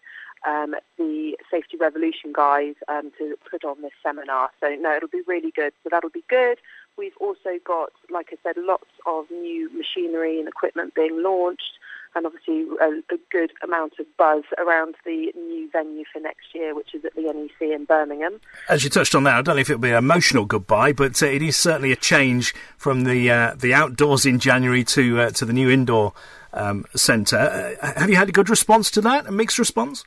um, 0.46 0.74
the 0.98 1.37
Safety 1.50 1.76
Revolution 1.76 2.33
guys 2.33 2.74
um, 2.88 3.12
to 3.18 3.37
put 3.50 3.64
on 3.64 3.81
this 3.83 3.92
seminar. 4.02 4.50
So, 4.61 4.74
no, 4.74 4.96
it'll 4.96 5.09
be 5.09 5.22
really 5.26 5.50
good. 5.50 5.72
So, 5.83 5.88
that'll 5.90 6.11
be 6.11 6.24
good. 6.28 6.59
We've 6.96 7.16
also 7.20 7.59
got, 7.64 7.90
like 8.11 8.28
I 8.33 8.37
said, 8.42 8.57
lots 8.59 8.88
of 9.07 9.31
new 9.31 9.70
machinery 9.70 10.38
and 10.38 10.48
equipment 10.48 10.94
being 10.94 11.22
launched, 11.22 11.78
and 12.14 12.26
obviously 12.26 12.66
a, 12.81 13.14
a 13.14 13.18
good 13.31 13.52
amount 13.62 13.94
of 13.98 14.07
buzz 14.18 14.42
around 14.59 14.94
the 15.05 15.33
new 15.35 15.70
venue 15.72 16.05
for 16.12 16.20
next 16.20 16.55
year, 16.55 16.74
which 16.74 16.94
is 16.94 17.05
at 17.05 17.14
the 17.14 17.22
NEC 17.22 17.70
in 17.70 17.85
Birmingham. 17.85 18.40
As 18.68 18.85
you 18.85 18.90
touched 18.90 19.14
on 19.14 19.24
that, 19.24 19.35
I 19.35 19.42
don't 19.42 19.57
know 19.57 19.61
if 19.61 19.70
it'll 19.70 19.81
be 19.81 19.90
an 19.90 19.96
emotional 19.96 20.44
goodbye, 20.44 20.92
but 20.92 21.22
uh, 21.22 21.26
it 21.26 21.40
is 21.40 21.57
certainly 21.57 21.92
a 21.92 21.96
change 21.96 22.55
from 22.76 23.05
the 23.05 23.31
uh, 23.31 23.55
the 23.55 23.72
outdoors 23.72 24.26
in 24.26 24.38
January 24.38 24.85
to 24.85 25.20
uh, 25.20 25.31
to 25.31 25.44
the 25.44 25.52
new 25.52 25.70
indoor 25.70 26.12
um, 26.52 26.85
centre. 26.94 27.76
Uh, 27.81 27.92
have 27.98 28.11
you 28.11 28.16
had 28.16 28.28
a 28.28 28.33
good 28.33 28.50
response 28.50 28.90
to 28.90 29.00
that? 29.00 29.26
A 29.26 29.33
mixed 29.33 29.59
response? 29.59 30.05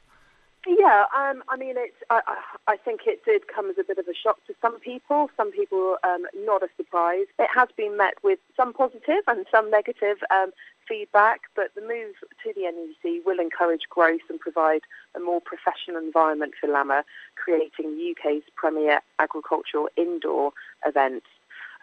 Yeah, 0.67 1.06
um, 1.15 1.43
I 1.47 1.58
mean, 1.58 1.75
it's. 1.78 1.95
I, 2.10 2.21
I 2.67 2.75
think 2.78 3.01
it 3.06 3.23
did 3.23 3.47
come 3.47 3.69
as 3.69 3.78
a 3.78 3.84
bit 3.84 3.99
of 3.99 4.08
a 4.08 4.15
shock 4.15 4.38
to 4.47 4.56
some 4.62 4.80
people. 4.80 5.30
Some 5.38 5.51
people, 5.51 5.97
um, 6.04 6.25
not 6.36 6.63
a 6.63 6.67
surprise. 6.75 7.28
It 7.38 7.49
has 7.54 7.69
been 7.78 7.95
met 7.97 8.15
with 8.23 8.39
some 8.58 8.73
positive 8.73 9.21
and 9.28 9.45
some 9.51 9.69
negative 9.69 10.17
um, 10.32 10.51
feedback, 10.88 11.41
but 11.56 11.75
the 11.75 11.82
move 11.82 12.15
to 12.43 12.54
the 12.56 12.63
NEC 12.63 13.23
will 13.25 13.39
encourage 13.39 13.84
growth 13.89 14.21
and 14.28 14.39
provide 14.39 14.82
a 15.15 15.19
more 15.19 15.39
professional 15.39 16.01
environment 16.01 16.54
for 16.60 16.67
LAMMA, 16.67 17.04
creating 17.36 17.95
the 17.95 18.15
UK's 18.17 18.43
premier 18.56 19.01
agricultural 19.19 19.89
indoor 19.95 20.51
event. 20.86 21.23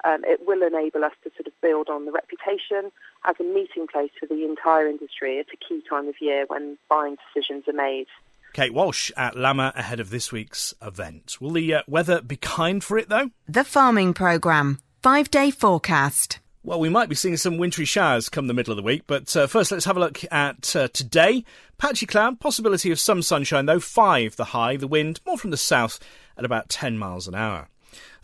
Um, 0.05 0.25
it 0.25 0.45
will 0.45 0.62
enable 0.62 1.05
us 1.05 1.12
to 1.23 1.31
sort 1.37 1.47
of 1.47 1.53
build 1.61 1.88
on 1.88 2.07
the 2.07 2.11
reputation 2.11 2.90
as 3.25 3.37
a 3.38 3.45
meeting 3.45 3.87
place 3.87 4.11
for 4.18 4.27
the 4.27 4.45
entire 4.45 4.88
industry 4.88 5.38
at 5.38 5.47
a 5.53 5.57
key 5.57 5.85
time 5.88 6.09
of 6.09 6.21
year 6.21 6.47
when 6.49 6.77
buying 6.88 7.16
decisions 7.33 7.68
are 7.68 7.73
made. 7.73 8.09
Kate 8.52 8.74
Walsh 8.74 9.10
at 9.16 9.34
LAMMA 9.34 9.72
ahead 9.74 10.00
of 10.00 10.10
this 10.10 10.30
week's 10.30 10.74
event. 10.82 11.40
Will 11.40 11.52
the 11.52 11.74
uh, 11.74 11.82
weather 11.86 12.20
be 12.20 12.36
kind 12.36 12.84
for 12.84 12.98
it, 12.98 13.08
though? 13.08 13.30
The 13.48 13.64
Farming 13.64 14.14
Programme. 14.14 14.78
Five 15.02 15.30
day 15.30 15.50
forecast. 15.50 16.38
Well, 16.64 16.78
we 16.78 16.88
might 16.88 17.08
be 17.08 17.16
seeing 17.16 17.36
some 17.36 17.58
wintry 17.58 17.84
showers 17.84 18.28
come 18.28 18.46
the 18.46 18.54
middle 18.54 18.70
of 18.70 18.76
the 18.76 18.84
week, 18.84 19.02
but 19.08 19.34
uh, 19.36 19.48
first 19.48 19.72
let's 19.72 19.84
have 19.84 19.96
a 19.96 20.00
look 20.00 20.20
at 20.30 20.76
uh, 20.76 20.88
today. 20.92 21.44
Patchy 21.76 22.06
cloud, 22.06 22.38
possibility 22.38 22.92
of 22.92 23.00
some 23.00 23.20
sunshine 23.20 23.66
though, 23.66 23.80
5 23.80 24.36
the 24.36 24.44
high, 24.44 24.76
the 24.76 24.86
wind 24.86 25.20
more 25.26 25.36
from 25.36 25.50
the 25.50 25.56
south 25.56 25.98
at 26.36 26.44
about 26.44 26.68
10 26.68 26.98
miles 26.98 27.26
an 27.26 27.34
hour. 27.34 27.68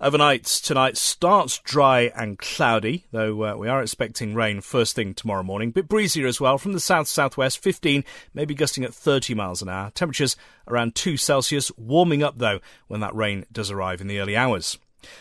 Overnight 0.01 0.45
tonight 0.45 0.97
starts 0.97 1.59
dry 1.59 2.13
and 2.15 2.39
cloudy, 2.39 3.07
though 3.11 3.45
uh, 3.45 3.57
we 3.57 3.67
are 3.67 3.83
expecting 3.83 4.33
rain 4.33 4.61
first 4.61 4.95
thing 4.95 5.13
tomorrow 5.13 5.43
morning. 5.43 5.73
Bit 5.73 5.89
breezier 5.89 6.29
as 6.29 6.41
well 6.41 6.57
from 6.57 6.73
the 6.73 6.79
south 6.79 7.09
southwest, 7.09 7.61
15, 7.61 8.05
maybe 8.33 8.55
gusting 8.55 8.85
at 8.85 8.95
30 8.95 9.35
miles 9.35 9.61
an 9.61 9.69
hour. 9.69 9.91
Temperatures 9.91 10.37
around 10.69 10.95
2 10.95 11.17
Celsius, 11.17 11.73
warming 11.77 12.23
up 12.23 12.39
though 12.39 12.61
when 12.87 13.01
that 13.01 13.17
rain 13.17 13.45
does 13.51 13.73
arrive 13.73 14.01
in 14.01 14.07
the 14.07 14.21
early 14.21 14.37
hours. 14.37 14.79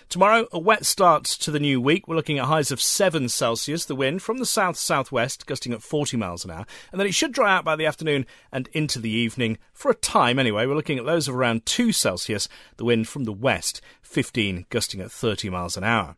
Tomorrow, 0.09 0.47
a 0.51 0.59
wet 0.59 0.85
start 0.85 1.23
to 1.25 1.51
the 1.51 1.59
new 1.59 1.79
week. 1.79 2.07
We're 2.07 2.15
looking 2.15 2.39
at 2.39 2.45
highs 2.45 2.71
of 2.71 2.81
7 2.81 3.29
Celsius, 3.29 3.85
the 3.85 3.95
wind 3.95 4.21
from 4.21 4.37
the 4.37 4.45
south 4.45 4.77
southwest, 4.77 5.45
gusting 5.45 5.73
at 5.73 5.83
40 5.83 6.17
miles 6.17 6.45
an 6.45 6.51
hour. 6.51 6.65
And 6.91 6.99
then 6.99 7.07
it 7.07 7.13
should 7.13 7.31
dry 7.31 7.55
out 7.55 7.65
by 7.65 7.75
the 7.75 7.85
afternoon 7.85 8.25
and 8.51 8.69
into 8.73 8.99
the 8.99 9.09
evening. 9.09 9.57
For 9.73 9.91
a 9.91 9.95
time, 9.95 10.39
anyway, 10.39 10.65
we're 10.65 10.75
looking 10.75 10.97
at 10.97 11.05
lows 11.05 11.27
of 11.27 11.35
around 11.35 11.65
2 11.65 11.91
Celsius, 11.91 12.49
the 12.77 12.85
wind 12.85 13.07
from 13.07 13.25
the 13.25 13.33
west, 13.33 13.81
15 14.01 14.65
gusting 14.69 15.01
at 15.01 15.11
30 15.11 15.49
miles 15.49 15.77
an 15.77 15.83
hour. 15.83 16.15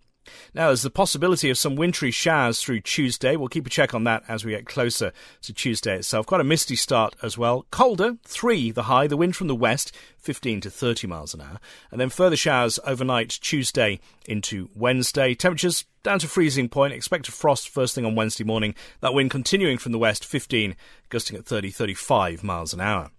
Now, 0.53 0.67
there's 0.67 0.81
the 0.81 0.89
possibility 0.89 1.49
of 1.49 1.57
some 1.57 1.75
wintry 1.75 2.11
showers 2.11 2.61
through 2.61 2.81
Tuesday. 2.81 3.35
We'll 3.35 3.47
keep 3.47 3.67
a 3.67 3.69
check 3.69 3.93
on 3.93 4.03
that 4.05 4.23
as 4.27 4.43
we 4.43 4.51
get 4.51 4.65
closer 4.65 5.11
to 5.43 5.53
Tuesday 5.53 5.97
itself. 5.97 6.25
Quite 6.25 6.41
a 6.41 6.45
misty 6.45 6.75
start 6.75 7.15
as 7.21 7.37
well. 7.37 7.65
Colder, 7.71 8.17
3 8.25 8.71
the 8.71 8.83
high, 8.83 9.07
the 9.07 9.17
wind 9.17 9.35
from 9.35 9.47
the 9.47 9.55
west, 9.55 9.95
15 10.17 10.61
to 10.61 10.69
30 10.69 11.07
miles 11.07 11.33
an 11.33 11.41
hour. 11.41 11.59
And 11.91 11.99
then 11.99 12.09
further 12.09 12.35
showers 12.35 12.79
overnight 12.85 13.29
Tuesday 13.29 13.99
into 14.25 14.69
Wednesday. 14.75 15.33
Temperatures 15.33 15.85
down 16.03 16.19
to 16.19 16.27
freezing 16.27 16.69
point. 16.69 16.93
Expect 16.93 17.27
a 17.27 17.31
frost 17.31 17.69
first 17.69 17.95
thing 17.95 18.05
on 18.05 18.15
Wednesday 18.15 18.43
morning. 18.43 18.75
That 19.01 19.13
wind 19.13 19.31
continuing 19.31 19.77
from 19.77 19.91
the 19.91 19.99
west, 19.99 20.25
15, 20.25 20.75
gusting 21.09 21.37
at 21.37 21.45
30, 21.45 21.71
35 21.71 22.43
miles 22.43 22.73
an 22.73 22.81
hour. 22.81 23.11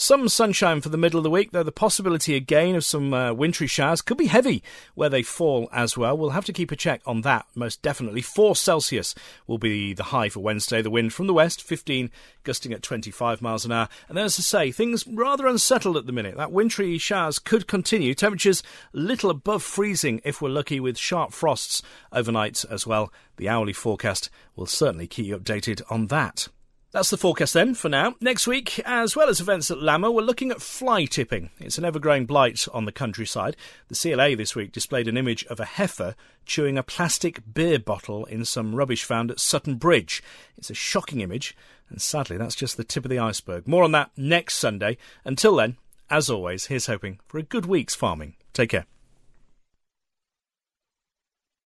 Some 0.00 0.30
sunshine 0.30 0.80
for 0.80 0.88
the 0.88 0.96
middle 0.96 1.18
of 1.18 1.24
the 1.24 1.30
week, 1.30 1.52
though 1.52 1.62
the 1.62 1.70
possibility 1.70 2.34
again 2.34 2.74
of 2.74 2.86
some 2.86 3.12
uh, 3.12 3.34
wintry 3.34 3.66
showers 3.66 4.00
could 4.00 4.16
be 4.16 4.28
heavy 4.28 4.62
where 4.94 5.10
they 5.10 5.22
fall 5.22 5.68
as 5.74 5.94
well. 5.94 6.16
We'll 6.16 6.30
have 6.30 6.46
to 6.46 6.54
keep 6.54 6.72
a 6.72 6.76
check 6.76 7.02
on 7.04 7.20
that, 7.20 7.44
most 7.54 7.82
definitely. 7.82 8.22
4 8.22 8.56
Celsius 8.56 9.14
will 9.46 9.58
be 9.58 9.92
the 9.92 10.04
high 10.04 10.30
for 10.30 10.40
Wednesday. 10.40 10.80
The 10.80 10.88
wind 10.88 11.12
from 11.12 11.26
the 11.26 11.34
west, 11.34 11.62
15, 11.62 12.10
gusting 12.44 12.72
at 12.72 12.82
25 12.82 13.42
miles 13.42 13.66
an 13.66 13.72
hour. 13.72 13.90
And 14.08 14.18
as 14.18 14.38
I 14.38 14.42
say, 14.42 14.72
things 14.72 15.06
rather 15.06 15.46
unsettled 15.46 15.98
at 15.98 16.06
the 16.06 16.12
minute. 16.12 16.38
That 16.38 16.50
wintry 16.50 16.96
showers 16.96 17.38
could 17.38 17.66
continue. 17.66 18.14
Temperatures 18.14 18.62
little 18.94 19.28
above 19.28 19.62
freezing 19.62 20.22
if 20.24 20.40
we're 20.40 20.48
lucky 20.48 20.80
with 20.80 20.96
sharp 20.96 21.34
frosts 21.34 21.82
overnight 22.10 22.64
as 22.70 22.86
well. 22.86 23.12
The 23.36 23.50
hourly 23.50 23.74
forecast 23.74 24.30
will 24.56 24.64
certainly 24.64 25.06
keep 25.06 25.26
you 25.26 25.38
updated 25.38 25.82
on 25.90 26.06
that. 26.06 26.48
That's 26.92 27.10
the 27.10 27.16
forecast 27.16 27.54
then 27.54 27.74
for 27.74 27.88
now. 27.88 28.16
Next 28.20 28.48
week, 28.48 28.80
as 28.80 29.14
well 29.14 29.28
as 29.28 29.40
events 29.40 29.70
at 29.70 29.78
LAMMA, 29.78 30.12
we're 30.12 30.22
looking 30.22 30.50
at 30.50 30.60
fly 30.60 31.04
tipping. 31.04 31.50
It's 31.60 31.78
an 31.78 31.84
ever 31.84 32.00
growing 32.00 32.26
blight 32.26 32.66
on 32.74 32.84
the 32.84 32.90
countryside. 32.90 33.56
The 33.86 33.94
CLA 33.94 34.34
this 34.34 34.56
week 34.56 34.72
displayed 34.72 35.06
an 35.06 35.16
image 35.16 35.44
of 35.46 35.60
a 35.60 35.64
heifer 35.64 36.16
chewing 36.46 36.76
a 36.76 36.82
plastic 36.82 37.42
beer 37.54 37.78
bottle 37.78 38.24
in 38.24 38.44
some 38.44 38.74
rubbish 38.74 39.04
found 39.04 39.30
at 39.30 39.38
Sutton 39.38 39.76
Bridge. 39.76 40.20
It's 40.58 40.70
a 40.70 40.74
shocking 40.74 41.20
image, 41.20 41.56
and 41.90 42.02
sadly, 42.02 42.36
that's 42.36 42.56
just 42.56 42.76
the 42.76 42.82
tip 42.82 43.04
of 43.04 43.10
the 43.10 43.20
iceberg. 43.20 43.68
More 43.68 43.84
on 43.84 43.92
that 43.92 44.10
next 44.16 44.56
Sunday. 44.56 44.96
Until 45.24 45.54
then, 45.54 45.76
as 46.10 46.28
always, 46.28 46.66
here's 46.66 46.86
hoping 46.86 47.20
for 47.28 47.38
a 47.38 47.44
good 47.44 47.66
week's 47.66 47.94
farming. 47.94 48.34
Take 48.52 48.70
care. 48.70 48.86